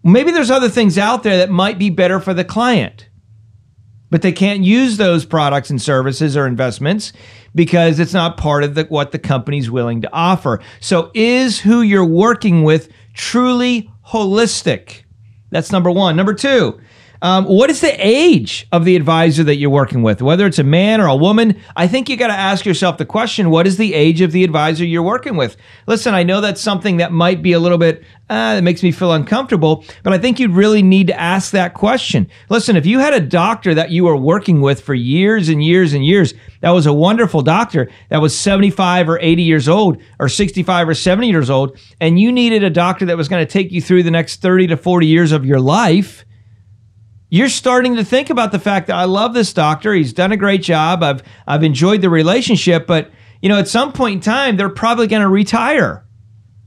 maybe 0.03 0.31
there's 0.31 0.51
other 0.51 0.69
things 0.69 0.99
out 0.99 1.23
there 1.23 1.39
that 1.39 1.51
might 1.51 1.79
be 1.79 1.91
better 1.91 2.21
for 2.21 2.35
the 2.35 2.45
client. 2.45 3.09
But 4.11 4.23
they 4.23 4.33
can't 4.33 4.63
use 4.63 4.97
those 4.97 5.25
products 5.25 5.71
and 5.71 5.83
services 5.83 6.37
or 6.37 6.47
investments 6.47 7.13
because 7.55 7.99
it's 7.99 8.13
not 8.13 8.37
part 8.37 8.63
of 8.63 8.75
the, 8.75 8.85
what 8.85 9.11
the 9.11 9.19
company's 9.19 9.71
willing 9.71 10.03
to 10.03 10.13
offer. 10.13 10.61
So 10.81 11.11
is 11.15 11.61
who 11.61 11.83
you're 11.83 12.05
working 12.05 12.63
with 12.63 12.91
truly 13.15 13.91
holistic? 14.09 15.03
That's 15.51 15.73
number 15.73 15.91
one. 15.91 16.17
Number 16.17 16.35
two, 16.35 16.81
um, 17.25 17.47
what 17.47 17.71
is 17.71 17.81
the 17.81 18.07
age 18.07 18.67
of 18.71 18.85
the 18.85 18.97
advisor 18.97 19.43
that 19.45 19.57
you're 19.57 19.71
working 19.71 20.03
with? 20.03 20.21
Whether 20.21 20.45
it's 20.45 20.59
a 20.59 20.63
man 20.63 21.01
or 21.01 21.07
a 21.07 21.17
woman, 21.17 21.59
I 21.75 21.89
think 21.89 22.11
you 22.11 22.19
got 22.19 22.27
to 22.27 22.35
ask 22.35 22.67
yourself 22.67 22.99
the 22.99 23.07
question 23.07 23.49
what 23.49 23.67
is 23.67 23.79
the 23.79 23.95
age 23.95 24.21
of 24.21 24.31
the 24.31 24.45
advisor 24.45 24.85
you're 24.85 25.03
working 25.03 25.35
with? 25.35 25.57
Listen, 25.87 26.13
I 26.13 26.23
know 26.23 26.43
that's 26.43 26.61
something 26.61 26.99
that 26.99 27.13
might 27.13 27.41
be 27.41 27.53
a 27.53 27.59
little 27.59 27.79
bit, 27.79 28.05
uh, 28.29 28.57
that 28.57 28.63
makes 28.63 28.83
me 28.83 28.93
feel 28.93 29.15
uncomfortable, 29.15 29.87
but 30.03 30.13
I 30.13 30.19
think 30.19 30.39
you'd 30.39 30.51
really 30.51 30.83
need 30.83 31.07
to 31.07 31.19
ask 31.19 31.53
that 31.53 31.73
question. 31.73 32.29
Listen, 32.51 32.77
if 32.77 32.85
you 32.85 32.99
had 32.99 33.15
a 33.15 33.21
doctor 33.21 33.75
that 33.75 33.91
you 33.91 34.05
were 34.05 34.19
working 34.19 34.61
with 34.61 34.83
for 34.83 34.93
years 34.93 35.49
and 35.49 35.65
years 35.65 35.95
and 35.95 36.05
years, 36.05 36.35
that 36.61 36.73
was 36.73 36.85
a 36.85 36.93
wonderful 36.93 37.41
doctor 37.41 37.91
that 38.11 38.21
was 38.21 38.39
75 38.39 39.09
or 39.09 39.19
80 39.19 39.43
years 39.43 39.67
old 39.67 39.97
or 40.19 40.29
65 40.29 40.91
or 40.91 40.95
70 40.95 41.31
years 41.31 41.49
old, 41.49 41.79
and 42.03 42.21
you 42.21 42.31
needed 42.31 42.63
a 42.63 42.69
doctor 42.69 43.07
that 43.07 43.17
was 43.17 43.29
going 43.29 43.41
to 43.41 43.51
take 43.51 43.73
you 43.73 43.81
through 43.81 44.03
the 44.03 44.11
next 44.11 44.43
30 44.43 44.67
to 44.67 44.77
40 44.77 45.07
years 45.07 45.33
of 45.33 45.47
your 45.47 45.59
life 45.59 46.27
you're 47.35 47.49
starting 47.49 47.97
to 47.97 48.05
think 48.05 48.31
about 48.31 48.53
the 48.53 48.61
fact 48.61 48.87
that 48.87 48.95
I 48.95 49.07
love 49.07 49.35
this 49.35 49.53
doctor. 49.53 49.93
He's 49.93 50.13
done 50.13 50.31
a 50.31 50.37
great 50.37 50.63
job. 50.63 51.03
I've 51.03 51.21
I've 51.49 51.65
enjoyed 51.65 52.01
the 52.01 52.09
relationship, 52.09 52.87
but 52.87 53.11
you 53.43 53.49
know, 53.49 53.59
at 53.59 53.67
some 53.67 53.93
point 53.93 54.15
in 54.15 54.21
time, 54.21 54.57
they're 54.57 54.69
probably 54.69 55.09
going 55.09 55.23
to 55.23 55.29
retire, 55.29 56.07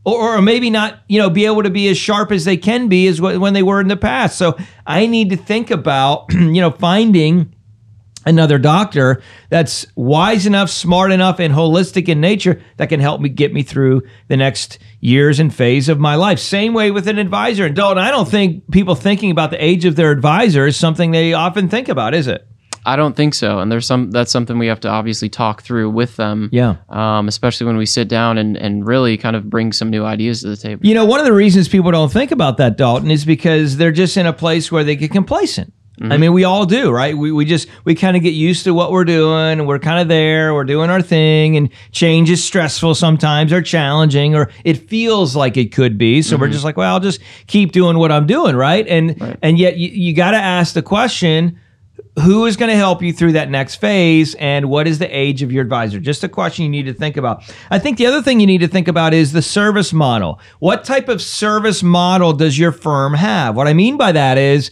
or, 0.04 0.36
or 0.36 0.42
maybe 0.42 0.70
not. 0.70 1.00
You 1.08 1.20
know, 1.20 1.30
be 1.30 1.46
able 1.46 1.64
to 1.64 1.70
be 1.70 1.88
as 1.88 1.98
sharp 1.98 2.34
as 2.34 2.44
they 2.44 2.58
can 2.58 2.90
be 2.90 3.08
as 3.08 3.22
when 3.22 3.54
they 3.54 3.64
were 3.64 3.80
in 3.80 3.88
the 3.88 3.96
past. 3.96 4.38
So 4.38 4.58
I 4.86 5.06
need 5.06 5.30
to 5.30 5.38
think 5.38 5.72
about 5.72 6.26
you 6.34 6.60
know 6.60 6.72
finding 6.72 7.56
another 8.28 8.60
doctor 8.60 9.22
that's 9.50 9.86
wise 9.96 10.46
enough, 10.46 10.70
smart 10.70 11.12
enough, 11.12 11.40
and 11.40 11.54
holistic 11.54 12.10
in 12.10 12.22
nature 12.22 12.62
that 12.76 12.90
can 12.90 13.00
help 13.00 13.22
me 13.22 13.30
get 13.30 13.54
me 13.54 13.64
through 13.64 14.04
the 14.28 14.38
next 14.38 14.78
years 15.00 15.40
and 15.40 15.54
phase 15.54 15.90
of 15.90 16.00
my 16.00 16.16
life. 16.16 16.38
Same 16.40 16.74
way 16.74 16.92
with 16.92 17.08
an 17.08 17.18
advisor. 17.18 17.66
And 17.66 17.76
Dalton, 17.76 18.04
I 18.04 18.12
don't 18.12 18.30
think 18.30 18.70
people 18.72 18.96
thinking 18.96 19.32
about 19.32 19.52
the 19.52 19.64
age 19.64 19.86
of 19.86 19.96
their 19.96 20.12
advisor 20.12 20.68
is 20.68 20.78
something 20.78 21.12
they 21.12 21.34
often 21.34 21.70
think 21.70 21.90
about, 21.90 22.14
is 22.14 22.28
it? 22.28 22.46
I 22.86 22.96
don't 22.96 23.18
think 23.18 23.34
so, 23.34 23.60
and 23.60 23.70
there's 23.70 23.86
some 23.86 24.12
that's 24.12 24.32
something 24.32 24.58
we 24.58 24.68
have 24.68 24.80
to 24.82 24.88
obviously 24.88 25.28
talk 25.28 25.62
through 25.62 25.90
with 25.90 26.16
them. 26.16 26.50
Yeah. 26.54 26.78
Um, 26.88 27.28
especially 27.28 27.68
when 27.68 27.76
we 27.76 27.86
sit 27.86 28.08
down 28.08 28.38
and 28.38 28.56
and 28.56 28.88
really 28.88 29.18
kind 29.18 29.36
of 29.36 29.50
bring 29.50 29.74
some 29.74 29.90
new 29.90 30.06
ideas 30.06 30.42
to 30.44 30.48
the 30.48 30.56
table. 30.56 30.86
You 30.86 30.94
know, 30.94 31.04
one 31.04 31.20
of 31.20 31.26
the 31.26 31.34
reasons 31.34 31.68
people 31.68 31.92
don't 31.92 32.12
think 32.12 32.32
about 32.32 32.56
that, 32.58 32.78
Dalton, 32.78 33.12
is 33.12 33.26
because 33.26 33.76
they're 33.76 33.92
just 33.92 34.16
in 34.16 34.26
a 34.26 34.32
place 34.32 34.72
where 34.72 34.86
they 34.86 34.96
get 34.96 35.12
complacent. 35.12 35.74
Mm-hmm. 36.00 36.12
I 36.12 36.18
mean, 36.18 36.34
we 36.34 36.44
all 36.44 36.66
do, 36.68 36.92
right? 36.92 37.18
We, 37.18 37.32
we 37.32 37.44
just, 37.44 37.68
we 37.84 37.96
kind 37.96 38.16
of 38.16 38.22
get 38.22 38.36
used 38.36 38.63
to 38.66 38.74
what 38.74 38.92
we're 38.92 39.06
doing. 39.06 39.60
And 39.60 39.68
we're 39.68 39.80
kind 39.80 40.00
of 40.00 40.08
there. 40.08 40.54
We're 40.54 40.63
doing 40.63 40.92
our 40.92 41.01
thing. 41.01 41.58
And 41.58 41.70
change 41.92 42.30
is 42.30 42.44
stressful 42.44 42.94
sometimes 42.94 43.51
or 43.51 43.63
challenging, 43.63 44.36
or 44.36 44.51
it 44.63 44.89
feels 44.89 45.36
like 45.36 45.58
it 45.58 45.74
could 45.74 45.98
be. 45.98 46.22
So 46.22 46.36
mm-hmm. 46.36 46.42
we're 46.42 46.50
just 46.50 46.63
like, 46.63 46.77
well, 46.77 46.94
I'll 46.94 47.00
just 47.00 47.20
keep 47.48 47.72
doing 47.72 47.98
what 47.98 48.12
I'm 48.12 48.27
doing, 48.27 48.56
right? 48.56 48.88
And, 48.88 49.20
right. 49.20 49.39
and 49.42 49.58
yet 49.58 49.77
you, 49.77 49.89
you 49.89 50.13
got 50.13 50.32
to 50.32 50.38
ask 50.38 50.75
the 50.75 50.84
question, 50.84 51.60
who 52.20 52.46
is 52.46 52.58
going 52.58 52.70
to 52.70 52.75
help 52.75 53.01
you 53.01 53.13
through 53.13 53.34
that 53.34 53.50
next 53.50 53.75
phase 53.75 54.34
and 54.36 54.70
what 54.70 54.88
is 54.88 54.98
the 54.98 55.08
age 55.08 55.44
of 55.44 55.51
your 55.51 55.62
advisor 55.62 56.00
just 56.00 56.24
a 56.24 56.30
question 56.30 56.63
you 56.63 56.70
need 56.70 56.88
to 56.88 56.94
think 56.94 57.16
about 57.16 57.44
i 57.70 57.77
think 57.77 57.98
the 57.98 58.08
other 58.08 58.24
thing 58.24 58.39
you 58.39 58.48
need 58.48 58.60
to 58.60 58.68
think 58.68 58.88
about 58.88 59.13
is 59.13 59.34
the 59.34 59.42
service 59.42 59.94
model 59.94 60.39
what 60.58 60.84
type 60.84 61.10
of 61.10 61.22
service 61.22 61.84
model 61.84 62.34
does 62.34 62.58
your 62.58 62.72
firm 62.72 63.13
have 63.13 63.56
what 63.56 63.68
i 63.68 63.74
mean 63.74 63.98
by 63.98 64.12
that 64.12 64.38
is 64.38 64.72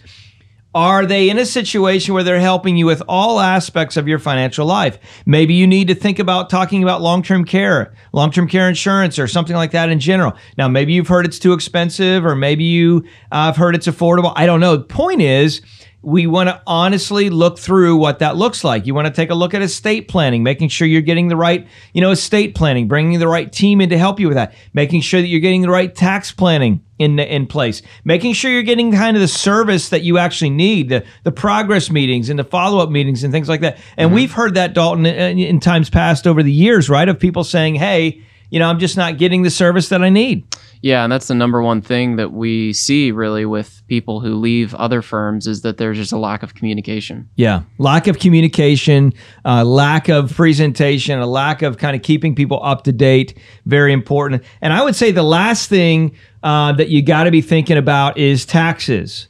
are 0.75 1.05
they 1.05 1.29
in 1.29 1.39
a 1.39 1.45
situation 1.45 2.13
where 2.13 2.23
they're 2.23 2.41
helping 2.41 2.75
you 2.75 2.85
with 2.85 3.01
all 3.07 3.39
aspects 3.39 3.95
of 3.95 4.09
your 4.09 4.19
financial 4.19 4.65
life? 4.65 4.99
Maybe 5.25 5.53
you 5.53 5.65
need 5.65 5.87
to 5.87 5.95
think 5.95 6.19
about 6.19 6.49
talking 6.49 6.83
about 6.83 7.01
long 7.01 7.23
term 7.23 7.45
care, 7.45 7.93
long 8.11 8.29
term 8.29 8.47
care 8.49 8.67
insurance, 8.67 9.17
or 9.17 9.25
something 9.27 9.55
like 9.55 9.71
that 9.71 9.89
in 9.89 10.01
general. 10.01 10.33
Now, 10.57 10.67
maybe 10.67 10.91
you've 10.91 11.07
heard 11.07 11.25
it's 11.25 11.39
too 11.39 11.53
expensive, 11.53 12.25
or 12.25 12.35
maybe 12.35 12.65
you 12.65 13.05
uh, 13.31 13.45
have 13.45 13.55
heard 13.55 13.73
it's 13.73 13.87
affordable. 13.87 14.33
I 14.35 14.45
don't 14.45 14.59
know. 14.59 14.75
The 14.75 14.83
point 14.83 15.21
is, 15.21 15.61
we 16.05 16.27
want 16.27 16.49
to 16.49 16.61
honestly 16.67 17.31
look 17.31 17.57
through 17.57 17.97
what 17.97 18.19
that 18.19 18.37
looks 18.37 18.63
like. 18.63 18.85
You 18.85 18.93
want 18.93 19.07
to 19.07 19.13
take 19.13 19.31
a 19.31 19.35
look 19.35 19.55
at 19.55 19.63
estate 19.63 20.07
planning, 20.07 20.43
making 20.43 20.69
sure 20.69 20.87
you're 20.87 21.01
getting 21.01 21.29
the 21.29 21.35
right, 21.35 21.67
you 21.93 22.01
know, 22.01 22.11
estate 22.11 22.53
planning, 22.53 22.87
bringing 22.87 23.17
the 23.17 23.27
right 23.27 23.51
team 23.51 23.81
in 23.81 23.89
to 23.89 23.97
help 23.97 24.19
you 24.19 24.27
with 24.27 24.35
that, 24.35 24.53
making 24.73 25.01
sure 25.01 25.19
that 25.19 25.27
you're 25.27 25.39
getting 25.39 25.63
the 25.63 25.69
right 25.69 25.93
tax 25.95 26.31
planning 26.31 26.83
in 26.99 27.17
in 27.17 27.47
place, 27.47 27.81
making 28.03 28.33
sure 28.33 28.51
you're 28.51 28.61
getting 28.61 28.91
kind 28.91 29.17
of 29.17 29.21
the 29.21 29.27
service 29.27 29.89
that 29.89 30.03
you 30.03 30.19
actually 30.19 30.51
need, 30.51 30.89
the 30.89 31.03
the 31.23 31.31
progress 31.31 31.89
meetings 31.89 32.29
and 32.29 32.37
the 32.37 32.43
follow 32.43 32.83
up 32.83 32.91
meetings 32.91 33.23
and 33.23 33.33
things 33.33 33.49
like 33.49 33.61
that. 33.61 33.79
And 33.97 34.09
mm-hmm. 34.09 34.15
we've 34.15 34.31
heard 34.31 34.53
that 34.53 34.75
Dalton 34.75 35.07
in, 35.07 35.39
in 35.39 35.59
times 35.59 35.89
past 35.89 36.27
over 36.27 36.43
the 36.43 36.51
years, 36.51 36.87
right, 36.87 37.09
of 37.09 37.19
people 37.19 37.43
saying, 37.43 37.75
"Hey, 37.75 38.21
you 38.51 38.59
know, 38.59 38.69
I'm 38.69 38.77
just 38.77 38.95
not 38.95 39.17
getting 39.17 39.41
the 39.41 39.49
service 39.49 39.89
that 39.89 40.03
I 40.03 40.09
need." 40.09 40.45
Yeah, 40.85 41.03
and 41.03 41.11
that's 41.11 41.29
the 41.29 41.33
number 41.33 41.63
one 41.63 41.81
thing 41.81 42.17
that 42.17 42.31
we 42.31 42.71
see 42.71 43.11
really 43.11 43.43
with 43.43 43.81
people 43.87 44.19
who 44.19 44.35
leave 44.35 44.75
other 44.75 45.01
firms 45.01 45.47
is 45.47 45.63
that 45.63 45.77
there's 45.77 45.97
just 45.97 46.11
a 46.11 46.17
lack 46.19 46.43
of 46.43 46.53
communication. 46.53 47.27
Yeah, 47.37 47.63
lack 47.79 48.05
of 48.05 48.19
communication, 48.19 49.11
uh, 49.45 49.65
lack 49.65 50.09
of 50.09 50.35
presentation, 50.35 51.17
a 51.17 51.25
lack 51.25 51.63
of 51.63 51.79
kind 51.79 51.95
of 51.95 52.03
keeping 52.03 52.35
people 52.35 52.63
up 52.63 52.83
to 52.83 52.91
date. 52.91 53.35
Very 53.65 53.93
important. 53.93 54.43
And 54.61 54.73
I 54.73 54.83
would 54.83 54.95
say 54.95 55.11
the 55.11 55.23
last 55.23 55.69
thing 55.69 56.15
uh, 56.43 56.73
that 56.73 56.89
you 56.89 57.01
got 57.01 57.23
to 57.23 57.31
be 57.31 57.41
thinking 57.41 57.77
about 57.77 58.19
is 58.19 58.45
taxes. 58.45 59.27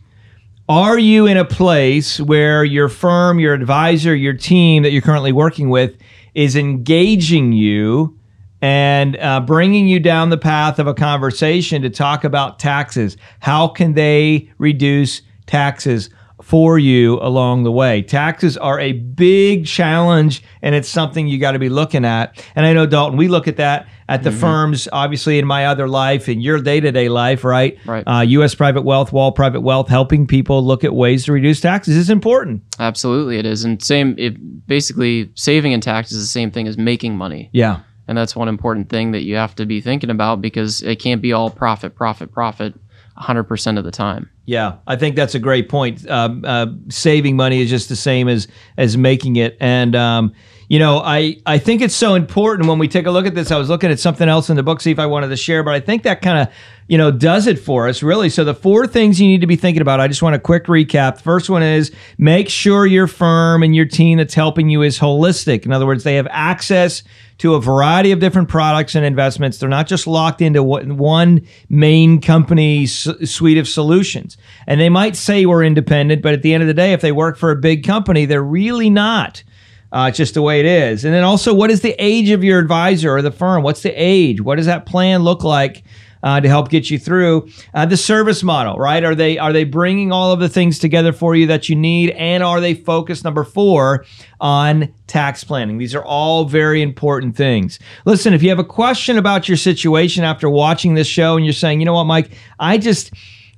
Are 0.68 1.00
you 1.00 1.26
in 1.26 1.38
a 1.38 1.46
place 1.46 2.20
where 2.20 2.66
your 2.66 2.90
firm, 2.90 3.40
your 3.40 3.54
advisor, 3.54 4.14
your 4.14 4.34
team 4.34 4.84
that 4.84 4.92
you're 4.92 5.02
currently 5.02 5.32
working 5.32 5.70
with 5.70 5.96
is 6.34 6.58
engaging 6.58 7.54
you? 7.54 8.20
And 8.66 9.16
uh, 9.18 9.40
bringing 9.42 9.88
you 9.88 10.00
down 10.00 10.32
the 10.32 10.40
path 10.40 10.80
of 10.80 10.88
a 10.88 10.94
conversation 10.96 11.84
to 11.84 11.90
talk 11.92 12.24
about 12.24 12.58
taxes. 12.58 13.16
How 13.40 13.68
can 13.68 13.94
they 13.94 14.52
reduce 14.58 15.22
taxes 15.46 16.10
for 16.42 16.78
you 16.78 17.20
along 17.22 17.64
the 17.64 17.72
way. 17.72 18.02
Taxes 18.02 18.58
are 18.58 18.80
a 18.80 18.92
big 18.92 19.66
challenge 19.66 20.44
and 20.62 20.76
it's 20.76 20.90
something 20.90 21.28
you 21.28 21.40
got 21.40 21.54
to 21.54 21.60
be 21.60 21.70
looking 21.70 22.06
at. 22.06 22.44
And 22.56 22.66
I 22.66 22.74
know 22.74 22.86
Dalton, 22.86 23.18
we 23.18 23.28
look 23.28 23.48
at 23.48 23.58
that 23.58 23.88
at 24.08 24.22
the 24.22 24.30
mm-hmm. 24.30 24.40
firms, 24.40 24.88
obviously 24.92 25.40
in 25.40 25.48
my 25.48 25.66
other 25.66 25.88
life, 25.88 26.30
in 26.30 26.42
your 26.42 26.60
day-to-day 26.60 27.10
life, 27.10 27.44
right? 27.44 27.80
Right. 27.86 28.04
Uh, 28.06 28.22
U.S. 28.22 28.54
Private 28.54 28.84
Wealth, 28.84 29.12
Wall 29.12 29.32
Private 29.32 29.62
Wealth, 29.62 29.88
helping 29.88 30.28
people 30.28 30.64
look 30.64 30.84
at 30.84 30.94
ways 30.94 31.26
to 31.26 31.32
reduce 31.32 31.62
taxes 31.62 31.96
is 31.98 32.10
important. 32.10 32.62
Absolutely, 32.80 33.40
it 33.40 33.46
is. 33.46 33.64
And 33.64 33.82
same, 33.82 34.14
it, 34.20 34.68
basically, 34.68 35.32
saving 35.34 35.72
in 35.72 35.82
taxes 35.82 36.18
is 36.18 36.24
the 36.26 36.28
same 36.28 36.52
thing 36.52 36.68
as 36.68 36.78
making 36.78 37.18
money. 37.18 37.50
Yeah. 37.54 37.80
And 38.08 38.18
that's 38.18 38.36
one 38.36 38.48
important 38.48 38.90
thing 38.90 39.12
that 39.12 39.24
you 39.24 39.36
have 39.36 39.56
to 39.56 39.66
be 39.66 39.82
thinking 39.82 40.10
about 40.10 40.42
because 40.42 40.82
it 40.84 40.98
can't 40.98 41.22
be 41.22 41.34
all 41.34 41.50
profit, 41.50 41.96
profit, 41.96 42.32
profit 42.32 42.76
100% 43.18 43.78
of 43.78 43.84
the 43.84 43.92
time. 43.92 44.30
Yeah, 44.46 44.76
I 44.86 44.96
think 44.96 45.16
that's 45.16 45.34
a 45.34 45.40
great 45.40 45.70
point. 45.70 46.08
Um, 46.10 46.44
uh, 46.46 46.68
saving 46.90 47.36
money 47.36 47.62
is 47.62 47.70
just 47.70 47.90
the 47.90 47.96
same 47.96 48.28
as 48.28 48.48
as 48.78 48.96
making 48.96 49.38
it, 49.38 49.58
and 49.60 49.96
um, 49.96 50.34
you 50.68 50.78
know, 50.78 51.00
I 51.00 51.38
I 51.48 51.58
think 51.58 51.82
it's 51.82 51.96
so 51.96 52.14
important 52.14 52.70
when 52.70 52.78
we 52.78 52.88
take 52.88 53.08
a 53.08 53.12
look 53.12 53.26
at 53.26 53.34
this. 53.34 53.50
I 53.50 53.58
was 53.58 53.70
looking 53.70 53.90
at 53.90 54.00
something 54.00 54.30
else 54.30 54.52
in 54.52 54.56
the 54.56 54.62
book, 54.62 54.82
see 54.82 54.92
if 54.92 55.00
I 55.00 55.08
wanted 55.08 55.30
to 55.30 55.36
share, 55.36 55.64
but 55.64 55.74
I 55.74 55.80
think 55.80 56.04
that 56.04 56.22
kind 56.22 56.48
of 56.48 56.54
you 56.88 56.98
know 56.98 57.10
does 57.10 57.48
it 57.48 57.58
for 57.58 57.88
us 57.88 58.04
really. 58.04 58.30
So 58.30 58.44
the 58.44 58.54
four 58.54 58.86
things 58.86 59.20
you 59.20 59.28
need 59.28 59.42
to 59.42 59.48
be 59.48 59.56
thinking 59.56 59.82
about. 59.82 60.00
I 60.00 60.08
just 60.08 60.22
want 60.22 60.36
a 60.36 60.40
quick 60.40 60.66
recap. 60.66 61.18
The 61.18 61.24
first 61.24 61.50
one 61.50 61.64
is 61.64 61.92
make 62.20 62.48
sure 62.48 62.86
your 62.86 63.08
firm 63.08 63.64
and 63.64 63.76
your 63.76 63.86
team 63.86 64.20
that's 64.20 64.36
helping 64.36 64.70
you 64.70 64.84
is 64.84 65.00
holistic. 65.00 65.66
In 65.66 65.72
other 65.72 65.88
words, 65.88 66.04
they 66.04 66.16
have 66.16 66.28
access 66.30 67.02
to 67.40 67.56
a 67.56 67.62
variety 67.62 68.12
of 68.12 68.20
different 68.20 68.48
products 68.48 68.96
and 68.96 69.06
investments. 69.06 69.58
They're 69.58 69.70
not 69.70 69.88
just 69.88 70.08
locked 70.08 70.42
into 70.42 70.64
one 70.64 71.46
main 71.70 72.22
company 72.22 72.86
suite 72.86 73.58
of 73.58 73.68
solutions. 73.68 74.38
And 74.68 74.80
they 74.80 74.90
might 74.90 75.16
say 75.16 75.46
we're 75.46 75.64
independent, 75.64 76.22
but 76.22 76.34
at 76.34 76.42
the 76.42 76.54
end 76.54 76.64
of 76.64 76.68
the 76.68 76.74
day, 76.74 76.94
if 76.94 77.02
they 77.02 77.12
work 77.12 77.38
for 77.38 77.52
a 77.52 77.56
big 77.56 77.86
company, 77.86 78.26
they're 78.26 78.44
really 78.44 78.90
not. 78.90 79.44
Uh, 79.92 80.12
just 80.12 80.34
the 80.34 80.42
way 80.42 80.60
it 80.60 80.66
is. 80.66 81.06
And 81.06 81.14
then 81.14 81.24
also, 81.24 81.54
what 81.54 81.72
is 81.72 81.80
the 81.80 81.96
age 82.00 82.30
of 82.30 82.44
your 82.44 82.60
advisor 82.60 83.16
or 83.16 83.22
the 83.22 83.32
firm? 83.32 83.64
What's 83.64 83.82
the 83.82 83.92
age? 83.92 84.42
What 84.42 84.58
does 84.58 84.66
that 84.66 84.86
plan 84.86 85.24
look 85.24 85.42
like 85.44 85.84
uh, 86.26 86.42
to 86.42 86.50
help 86.50 86.70
get 86.70 86.90
you 86.90 87.00
through 87.00 87.48
uh, 87.74 87.86
the 87.86 87.96
service 87.96 88.44
model? 88.44 88.76
Right? 88.78 89.04
Are 89.06 89.16
they 89.16 89.38
are 89.38 89.54
they 89.54 89.64
bringing 89.64 90.12
all 90.12 90.34
of 90.34 90.40
the 90.42 90.50
things 90.50 90.80
together 90.80 91.14
for 91.14 91.36
you 91.36 91.48
that 91.48 91.70
you 91.70 91.76
need, 91.78 92.10
and 92.10 92.44
are 92.44 92.60
they 92.60 92.74
focused 92.74 93.24
number 93.24 93.46
four 93.46 94.04
on 94.42 94.94
tax 95.08 95.46
planning? 95.46 95.78
These 95.78 95.96
are 95.96 96.04
all 96.04 96.44
very 96.44 96.82
important 96.82 97.38
things. 97.38 97.80
Listen, 98.04 98.34
if 98.34 98.44
you 98.44 98.50
have 98.50 98.60
a 98.60 98.66
question 98.66 99.18
about 99.18 99.48
your 99.48 99.56
situation 99.56 100.26
after 100.26 100.50
watching 100.50 100.96
this 100.96 101.08
show, 101.08 101.38
and 101.38 101.46
you're 101.46 101.54
saying, 101.54 101.80
you 101.80 101.86
know 101.86 101.94
what, 101.94 102.06
Mike, 102.06 102.32
I 102.60 102.78
just 102.78 103.14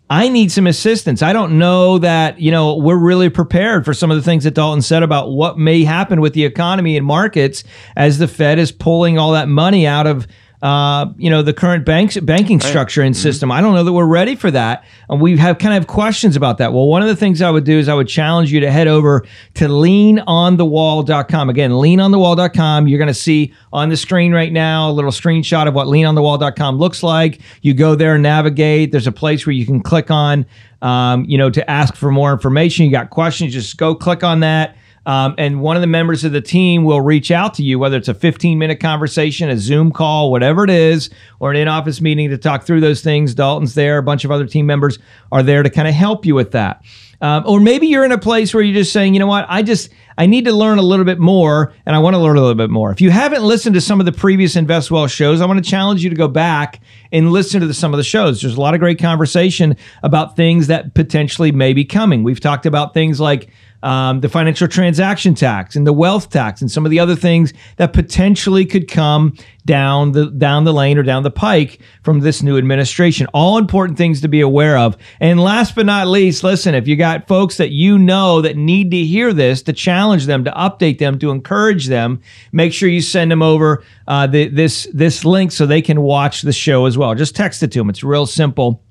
I 0.10 0.30
need 0.30 0.52
some 0.52 0.68
assistance. 0.68 1.22
I 1.22 1.34
don't 1.34 1.60
know 1.60 1.98
that, 1.98 2.40
you 2.40 2.50
know, 2.50 2.78
we're 2.78 2.96
really 2.96 3.30
prepared 3.30 3.84
for 3.84 3.94
some 3.94 4.10
of 4.10 4.16
the 4.16 4.24
things 4.24 4.46
that 4.46 4.54
Dalton 4.54 4.82
said 4.82 5.04
about 5.04 5.32
what 5.32 5.58
may 5.58 5.84
happen 5.84 6.22
with 6.22 6.34
the 6.34 6.46
economy 6.46 6.96
and 6.96 7.06
markets 7.06 7.66
as 7.98 8.18
the 8.18 8.28
Fed 8.28 8.58
is 8.58 8.72
pulling 8.72 9.18
all 9.18 9.34
that 9.34 9.50
money 9.50 9.86
out 9.86 10.08
of 10.08 10.26
uh, 10.62 11.06
you 11.18 11.30
know, 11.30 11.44
the 11.44 11.54
current 11.54 11.86
banks 11.86 12.18
banking 12.18 12.60
structure 12.60 13.04
and 13.04 13.14
mm-hmm. 13.14 13.22
system. 13.22 13.52
I 13.52 13.62
don't 13.62 13.76
know 13.76 13.84
that 13.84 13.94
we're 13.94 14.06
ready 14.06 14.36
for 14.36 14.50
that. 14.50 14.86
And 15.08 15.22
we 15.22 15.38
have 15.38 15.60
kind 15.60 15.78
of 15.78 15.88
questions 15.88 16.36
about 16.36 16.58
that. 16.58 16.74
Well, 16.74 16.88
one 16.88 17.04
of 17.04 17.08
the 17.08 17.16
things 17.16 17.44
I 17.44 17.52
would 17.52 17.64
do 17.64 17.78
is 17.78 17.88
I 17.88 17.94
would 17.94 18.08
challenge 18.08 18.52
you 18.52 18.60
to 18.62 18.72
head 18.72 18.88
over 18.88 19.24
to 19.56 19.68
leanonthewall.com. 19.68 21.50
Again, 21.50 21.72
leanonthewall.com. 21.72 22.88
You're 22.88 22.98
going 22.98 23.08
to 23.08 23.14
see 23.14 23.54
on 23.72 23.90
the 23.90 23.98
screen 23.98 24.34
right 24.34 24.52
now 24.52 24.90
a 24.90 24.94
little 24.94 25.12
screenshot 25.12 25.68
of 25.68 25.76
what 25.76 25.88
leanonthewall.com 25.88 26.78
looks 26.78 27.04
like. 27.04 27.40
You 27.62 27.76
go 27.76 27.94
there, 27.94 28.18
navigate. 28.18 28.92
There's 28.92 29.08
a 29.08 29.12
place 29.12 29.46
where 29.46 29.54
you 29.54 29.66
can 29.66 29.82
click 29.82 30.10
on, 30.10 30.48
um, 30.82 31.24
you 31.26 31.38
know, 31.38 31.52
to 31.52 31.70
ask 31.70 31.96
for 31.96 32.10
more 32.10 32.34
information. 32.34 32.86
You 32.86 32.92
got 32.92 33.12
questions, 33.12 33.54
just 33.54 33.78
go 33.78 33.94
click 33.94 34.24
on 34.24 34.40
that 34.40 34.76
um, 35.08 35.36
and 35.38 35.62
one 35.62 35.78
of 35.78 35.82
the 35.82 35.88
members 35.88 36.26
of 36.26 36.34
the 36.34 36.42
team 36.42 36.84
will 36.84 37.00
reach 37.00 37.32
out 37.32 37.54
to 37.54 37.64
you, 37.64 37.80
whether 37.80 37.96
it's 37.96 38.10
a 38.10 38.14
15 38.14 38.60
minute 38.60 38.82
conversation, 38.82 39.48
a 39.50 39.58
Zoom 39.58 39.90
call, 39.90 40.30
whatever 40.32 40.66
it 40.66 40.70
is, 40.70 41.10
or 41.40 41.50
an 41.50 41.56
in 41.56 41.70
office 41.70 42.02
meeting 42.02 42.30
to 42.30 42.38
talk 42.38 42.66
through 42.66 42.82
those 42.82 43.02
things. 43.02 43.34
Dalton's 43.34 43.74
there, 43.74 44.00
a 44.00 44.04
bunch 44.04 44.26
of 44.26 44.32
other 44.32 44.46
team 44.46 44.66
members 44.66 45.00
are 45.32 45.44
there 45.44 45.64
to 45.64 45.70
kind 45.70 45.88
of 45.88 45.94
help 45.94 46.26
you 46.26 46.36
with 46.36 46.52
that. 46.52 46.84
Um, 47.22 47.44
or 47.48 47.60
maybe 47.60 47.88
you're 47.88 48.04
in 48.04 48.12
a 48.12 48.18
place 48.18 48.54
where 48.54 48.62
you're 48.62 48.76
just 48.76 48.94
saying, 48.94 49.14
you 49.14 49.20
know 49.20 49.28
what, 49.28 49.46
I 49.50 49.64
just, 49.64 49.90
I 50.18 50.28
need 50.28 50.46
to 50.46 50.52
learn 50.52 50.78
a 50.78 50.84
little 50.84 51.06
bit 51.06 51.20
more 51.20 51.74
and 51.86 51.96
I 51.96 52.00
want 52.00 52.14
to 52.14 52.20
learn 52.20 52.36
a 52.36 52.42
little 52.42 52.54
bit 52.54 52.70
more. 52.70 52.92
If 52.92 53.02
you 53.02 53.10
haven't 53.10 53.42
listened 53.42 53.74
to 53.76 53.82
some 53.82 54.00
of 54.00 54.06
the 54.06 54.12
previous 54.12 54.56
Invest 54.56 54.92
Well 54.92 55.08
shows, 55.08 55.42
I 55.42 55.46
want 55.46 55.64
to 55.64 55.68
challenge 55.68 56.04
you 56.04 56.12
to 56.12 56.16
go 56.16 56.28
back 56.28 56.80
and 57.12 57.32
listen 57.32 57.62
to 57.62 57.66
the, 57.66 57.74
some 57.74 57.92
of 57.92 57.98
the 57.98 58.04
shows. 58.04 58.42
There's 58.42 58.56
a 58.56 58.62
lot 58.62 58.76
of 58.76 58.82
great 58.82 59.00
conversation 59.00 59.78
about 60.04 60.36
things 60.36 60.68
that 60.68 60.94
potentially 60.94 61.52
may 61.52 61.74
be 61.74 61.86
coming. 61.86 62.24
We've 62.24 62.42
talked 62.42 62.68
about 62.68 62.94
things 62.94 63.20
like 63.20 63.50
um, 63.84 64.22
the 64.22 64.30
financial 64.30 64.68
transaction 64.68 65.36
tax 65.36 65.76
and 65.76 65.86
the 65.86 65.94
wealth 65.94 66.30
tax 66.30 66.62
and 66.62 66.72
some 66.72 66.86
of 66.86 66.92
the 66.92 67.00
other 67.00 67.16
things 67.16 67.54
that 67.78 67.94
potentially 67.94 68.66
could 68.66 68.88
come 68.88 69.36
down 69.66 70.14
the 70.14 70.32
down 70.32 70.64
the 70.64 70.74
lane 70.74 70.98
or 70.98 71.04
down 71.04 71.24
the 71.24 71.32
pike 71.32 71.80
from 72.04 72.22
this 72.22 72.42
new 72.42 72.58
administration. 72.58 73.28
All 73.34 73.58
important 73.58 73.98
things 73.98 74.22
to 74.22 74.28
be 74.28 74.42
aware 74.42 74.78
of. 74.78 74.98
And 75.20 75.40
last 75.40 75.76
but 75.76 75.86
not 75.86 76.08
least, 76.08 76.44
listen, 76.44 76.74
if 76.74 76.88
you 76.88 76.96
got 76.96 77.28
folks 77.28 77.58
that 77.58 77.70
you 77.70 78.00
know 78.00 78.42
that 78.42 78.58
need 78.58 78.92
to 78.92 79.04
hear 79.04 79.34
this, 79.34 79.62
to 79.64 79.74
challenge 79.74 80.26
them, 80.26 80.44
to 80.46 80.52
update 80.52 80.98
them, 80.98 81.20
to 81.20 81.32
encourage 81.32 81.88
them, 81.88 82.22
make 82.52 82.74
sure 82.74 82.90
you 82.90 83.02
send 83.02 83.30
them 83.30 83.42
over 83.42 83.84
uh, 84.08 84.26
the, 84.26 84.48
this 84.48 84.88
this 84.94 85.24
link 85.24 85.52
so 85.52 85.66
they 85.66 85.82
can 85.82 86.02
watch 86.02 86.42
the 86.42 86.54
show 86.54 86.86
as 86.86 86.98
well. 86.98 87.14
Just 87.14 87.36
text 87.36 87.62
it 87.62 87.72
to 87.74 87.80
them. 87.80 87.90
It's 87.90 88.04
real 88.04 88.26
simple. 88.26 88.84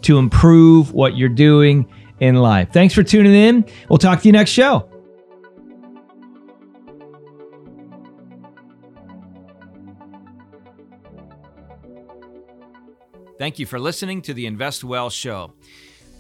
to 0.02 0.18
improve 0.18 0.92
what 0.92 1.16
you're 1.16 1.30
doing 1.30 1.90
in 2.20 2.36
life. 2.36 2.74
Thanks 2.74 2.94
for 2.94 3.02
tuning 3.02 3.34
in. 3.34 3.66
We'll 3.90 3.98
talk 3.98 4.22
to 4.22 4.28
you 4.28 4.34
next 4.34 4.52
show. 4.52 4.90
Thank 13.40 13.58
you 13.60 13.66
for 13.66 13.80
listening 13.80 14.22
to 14.24 14.34
the 14.34 14.48
Invest 14.48 14.84
Well 14.84 15.10
Show. 15.10 15.54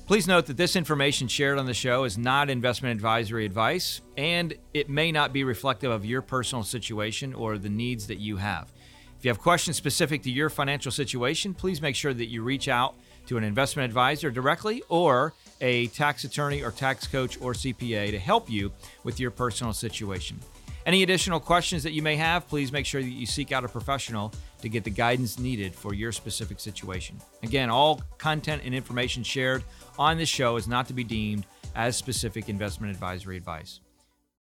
Please 0.07 0.25
note 0.25 0.45
that 0.45 0.55
this 0.55 0.77
information 0.77 1.27
shared 1.27 1.59
on 1.59 1.65
the 1.65 1.73
show 1.73 2.05
is 2.05 2.17
not 2.17 2.49
investment 2.49 2.95
advisory 2.95 3.45
advice, 3.45 3.99
and 4.15 4.53
it 4.73 4.87
may 4.87 5.11
not 5.11 5.33
be 5.33 5.43
reflective 5.43 5.91
of 5.91 6.05
your 6.05 6.21
personal 6.21 6.63
situation 6.63 7.33
or 7.33 7.57
the 7.57 7.67
needs 7.67 8.07
that 8.07 8.17
you 8.17 8.37
have. 8.37 8.71
If 9.19 9.25
you 9.25 9.29
have 9.29 9.37
questions 9.37 9.75
specific 9.75 10.23
to 10.23 10.31
your 10.31 10.49
financial 10.49 10.93
situation, 10.93 11.53
please 11.53 11.81
make 11.81 11.93
sure 11.93 12.13
that 12.13 12.27
you 12.27 12.41
reach 12.41 12.69
out 12.69 12.95
to 13.25 13.35
an 13.35 13.43
investment 13.43 13.83
advisor 13.83 14.31
directly 14.31 14.81
or 14.87 15.33
a 15.59 15.87
tax 15.87 16.23
attorney 16.23 16.63
or 16.63 16.71
tax 16.71 17.05
coach 17.05 17.37
or 17.41 17.51
CPA 17.51 18.11
to 18.11 18.17
help 18.17 18.49
you 18.49 18.71
with 19.03 19.19
your 19.19 19.29
personal 19.29 19.73
situation. 19.73 20.39
Any 20.85 21.03
additional 21.03 21.41
questions 21.41 21.83
that 21.83 21.91
you 21.91 22.01
may 22.01 22.15
have, 22.15 22.47
please 22.47 22.71
make 22.71 22.85
sure 22.85 23.01
that 23.01 23.09
you 23.09 23.25
seek 23.25 23.51
out 23.51 23.65
a 23.65 23.67
professional 23.67 24.31
to 24.61 24.69
get 24.69 24.83
the 24.83 24.89
guidance 24.89 25.39
needed 25.39 25.73
for 25.75 25.93
your 25.93 26.11
specific 26.11 26.59
situation. 26.59 27.19
Again, 27.43 27.69
all 27.69 28.01
content 28.17 28.61
and 28.65 28.73
information 28.73 29.23
shared 29.23 29.63
on 29.97 30.17
this 30.17 30.29
show 30.29 30.55
is 30.55 30.67
not 30.67 30.87
to 30.87 30.93
be 30.93 31.03
deemed 31.03 31.45
as 31.75 31.95
specific 31.95 32.49
investment 32.49 32.91
advisory 32.91 33.37
advice. 33.37 33.79